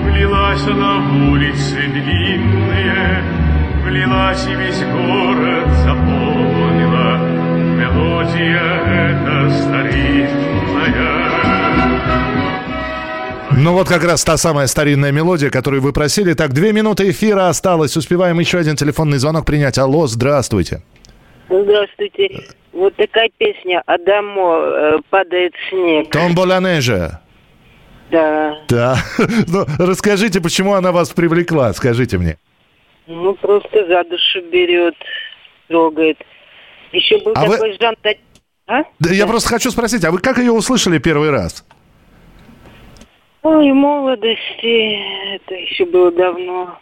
Влилась 0.04 0.66
она 0.68 0.98
в 0.98 1.30
улицы 1.30 1.76
длинные, 1.76 3.22
Влилась 3.86 4.48
и 4.48 4.56
весь 4.56 4.82
город 4.82 5.70
заполнила 5.84 7.20
Мелодия 7.78 9.12
эта 9.12 9.52
старинная. 9.52 11.57
Ну, 13.60 13.74
вот 13.74 13.88
как 13.90 14.04
раз 14.04 14.24
та 14.24 14.38
самая 14.38 14.68
старинная 14.68 15.12
мелодия, 15.12 15.50
которую 15.50 15.82
вы 15.82 15.92
просили. 15.92 16.34
Так, 16.34 16.54
две 16.54 16.74
минуты 16.74 17.10
эфира 17.10 17.50
осталось. 17.50 17.98
Успеваем 17.98 18.40
еще 18.40 18.60
один 18.60 18.76
телефонный 18.76 19.18
звонок 19.18 19.46
принять. 19.46 19.80
Алло, 19.80 20.06
здравствуйте. 20.06 20.84
Здравствуйте. 21.50 22.44
Вот 22.72 22.96
такая 22.96 23.30
песня 23.38 23.82
«Адамо 23.88 24.60
э, 24.60 24.98
падает 25.10 25.54
снег». 25.70 26.12
Томболанежа. 26.12 27.22
Да. 28.12 28.54
Да. 28.70 28.98
Ну, 29.48 29.66
расскажите, 29.80 30.40
почему 30.40 30.76
она 30.76 30.92
вас 30.92 31.10
привлекла, 31.10 31.74
скажите 31.74 32.20
мне. 32.20 32.38
Ну, 33.08 33.34
просто 33.36 33.88
за 33.88 34.04
душу 34.04 34.42
берет, 34.52 34.94
трогает. 35.68 36.18
Еще 36.92 37.18
был 37.24 37.34
А 37.36 37.46
вы- 37.46 37.54
такой 37.56 37.78
Жан 37.82 37.96
Та- 38.04 38.12
А? 38.68 38.84
Да, 39.00 39.10
Я 39.10 39.26
просто 39.26 39.50
хочу 39.50 39.72
спросить, 39.72 40.06
а 40.06 40.12
вы 40.12 40.20
как 40.20 40.38
ее 40.38 40.52
услышали 40.52 41.00
первый 41.00 41.32
раз? 41.32 41.66
Ой, 43.50 43.72
молодости. 43.72 45.00
Это 45.36 45.56
еще 45.56 45.86
было 45.86 46.12
давно. 46.12 46.78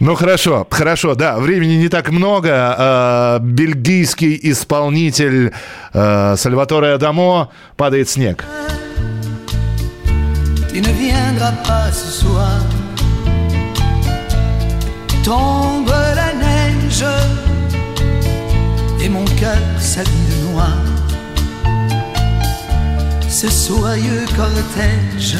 Ну 0.00 0.14
хорошо, 0.14 0.66
хорошо, 0.70 1.14
да, 1.14 1.38
времени 1.38 1.74
не 1.74 1.88
так 1.88 2.10
много. 2.10 2.48
Э, 2.48 3.38
бельгийский 3.40 4.38
исполнитель 4.50 5.52
э, 5.92 6.36
Сальваторе 6.36 6.94
Адамо 6.94 7.50
«Падает 7.76 8.08
снег». 8.08 8.46
Tu 10.70 10.80
ne 10.80 10.92
viendras 10.94 11.52
pas 11.68 11.92
ce 11.92 12.10
soir. 12.22 12.58
Tombe 15.22 15.92
la 16.16 16.32
neige 16.32 17.04
et 19.04 19.08
mon 19.10 19.26
cœur 19.38 19.58
s'habille 19.78 20.28
de 20.30 20.52
noir. 20.52 21.01
Ce 23.32 23.48
soyeux 23.48 24.26
cortège 24.36 25.38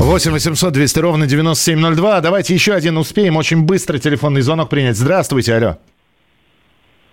8 0.00 0.32
800 0.32 0.72
200 0.72 0.98
ровно 0.98 1.26
9702. 1.28 2.20
Давайте 2.20 2.54
еще 2.54 2.74
один 2.74 2.96
успеем. 2.96 3.36
Очень 3.36 3.64
быстро 3.64 3.98
телефонный 3.98 4.40
звонок 4.40 4.68
принять. 4.68 4.96
Здравствуйте, 4.96 5.54
алло. 5.54 5.76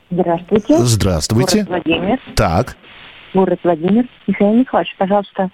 Здравствуйте. 0.09 0.77
Здравствуйте. 0.79 1.65
Город 1.65 1.83
Владимир. 1.85 2.19
Так. 2.35 2.77
Город 3.35 3.59
Владимир. 3.63 4.07
Михаил 4.25 4.53
Михайлович, 4.55 4.95
пожалуйста, 4.97 5.51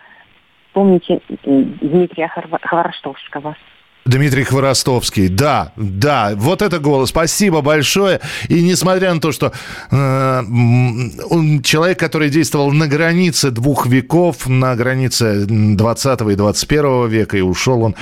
помните 0.71 1.19
Дмитрия 1.43 2.31
Хворостовского. 2.63 3.57
Дмитрий 4.09 4.43
Хворостовский. 4.43 5.27
Да, 5.27 5.71
да, 5.75 6.31
вот 6.35 6.61
это 6.61 6.79
голос. 6.79 7.09
Спасибо 7.09 7.61
большое. 7.61 8.19
И 8.47 8.61
несмотря 8.61 9.13
на 9.13 9.21
то, 9.21 9.31
что 9.31 9.51
э, 9.91 10.43
он 11.29 11.61
человек, 11.61 11.99
который 11.99 12.29
действовал 12.29 12.71
на 12.71 12.87
границе 12.87 13.51
двух 13.51 13.85
веков, 13.85 14.47
на 14.47 14.75
границе 14.75 15.45
20 15.45 16.21
и 16.21 16.35
21 16.35 17.07
века, 17.07 17.37
и 17.37 17.41
ушел 17.41 17.83
он 17.83 17.95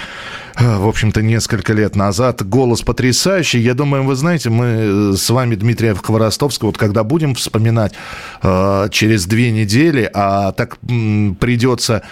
э, 0.56 0.78
в 0.78 0.88
общем-то, 0.88 1.22
несколько 1.22 1.74
лет 1.74 1.98
назад. 1.98 2.48
Голос 2.48 2.82
потрясающий. 2.84 3.60
Я 3.60 3.74
думаю, 3.74 4.04
вы 4.04 4.16
знаете, 4.16 4.50
мы 4.50 4.66
э, 4.66 5.14
с 5.18 5.30
вами, 5.30 5.56
Дмитрия 5.56 5.94
Хворостовского, 5.94 6.70
вот 6.70 6.78
когда 6.78 7.04
будем 7.04 7.36
вспоминать 7.36 7.94
э, 8.42 8.88
через 8.92 9.26
две 9.26 9.52
недели, 9.52 10.10
а 10.14 10.54
так 10.54 10.78
м, 10.90 11.36
придется 11.36 12.04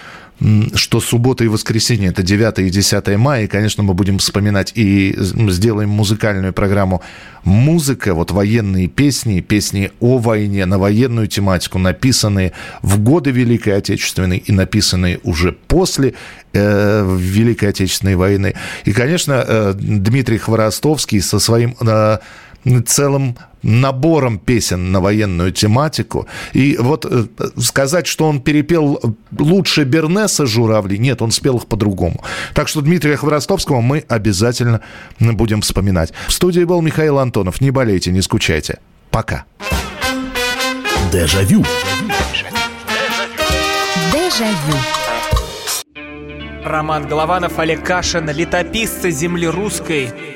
что 0.74 1.00
суббота 1.00 1.44
и 1.44 1.48
воскресенье 1.48 2.10
это 2.10 2.22
9 2.22 2.58
и 2.58 2.70
10 2.70 3.16
мая, 3.16 3.44
и, 3.44 3.46
конечно, 3.46 3.82
мы 3.82 3.94
будем 3.94 4.18
вспоминать 4.18 4.72
и 4.74 5.14
сделаем 5.16 5.88
музыкальную 5.88 6.52
программу 6.52 7.02
«Музыка», 7.44 8.12
вот 8.12 8.32
военные 8.32 8.88
песни, 8.88 9.40
песни 9.40 9.92
о 10.00 10.18
войне, 10.18 10.66
на 10.66 10.78
военную 10.78 11.26
тематику, 11.28 11.78
написанные 11.78 12.52
в 12.82 12.98
годы 13.00 13.30
Великой 13.30 13.78
Отечественной 13.78 14.38
и 14.38 14.52
написанные 14.52 15.20
уже 15.22 15.52
после 15.52 16.14
э, 16.52 17.16
Великой 17.18 17.70
Отечественной 17.70 18.16
войны. 18.16 18.54
И, 18.84 18.92
конечно, 18.92 19.42
э, 19.46 19.74
Дмитрий 19.74 20.38
Хворостовский 20.38 21.22
со 21.22 21.38
своим 21.38 21.76
э, 21.80 22.18
целым 22.84 23.36
набором 23.66 24.38
песен 24.38 24.92
на 24.92 25.00
военную 25.00 25.52
тематику. 25.52 26.26
И 26.52 26.76
вот 26.78 27.04
э, 27.04 27.24
сказать, 27.58 28.06
что 28.06 28.28
он 28.28 28.40
перепел 28.40 29.00
лучше 29.38 29.84
Бернеса 29.84 30.46
«Журавли», 30.46 30.98
нет, 30.98 31.20
он 31.20 31.32
спел 31.32 31.56
их 31.56 31.66
по-другому. 31.66 32.22
Так 32.54 32.68
что 32.68 32.80
Дмитрия 32.80 33.16
Хворостовского 33.16 33.80
мы 33.80 34.04
обязательно 34.08 34.80
будем 35.18 35.60
вспоминать. 35.60 36.12
В 36.28 36.32
студии 36.32 36.64
был 36.64 36.80
Михаил 36.80 37.18
Антонов. 37.18 37.60
Не 37.60 37.70
болейте, 37.70 38.12
не 38.12 38.22
скучайте. 38.22 38.78
Пока. 39.10 39.44
Дежавю. 41.12 41.64
Дежавю. 44.12 44.76
Роман 46.64 47.06
Голованов, 47.06 47.58
Олег 47.58 47.84
Кашин, 47.84 48.28
летописцы 48.30 49.10
земли 49.10 49.46
русской. 49.46 50.35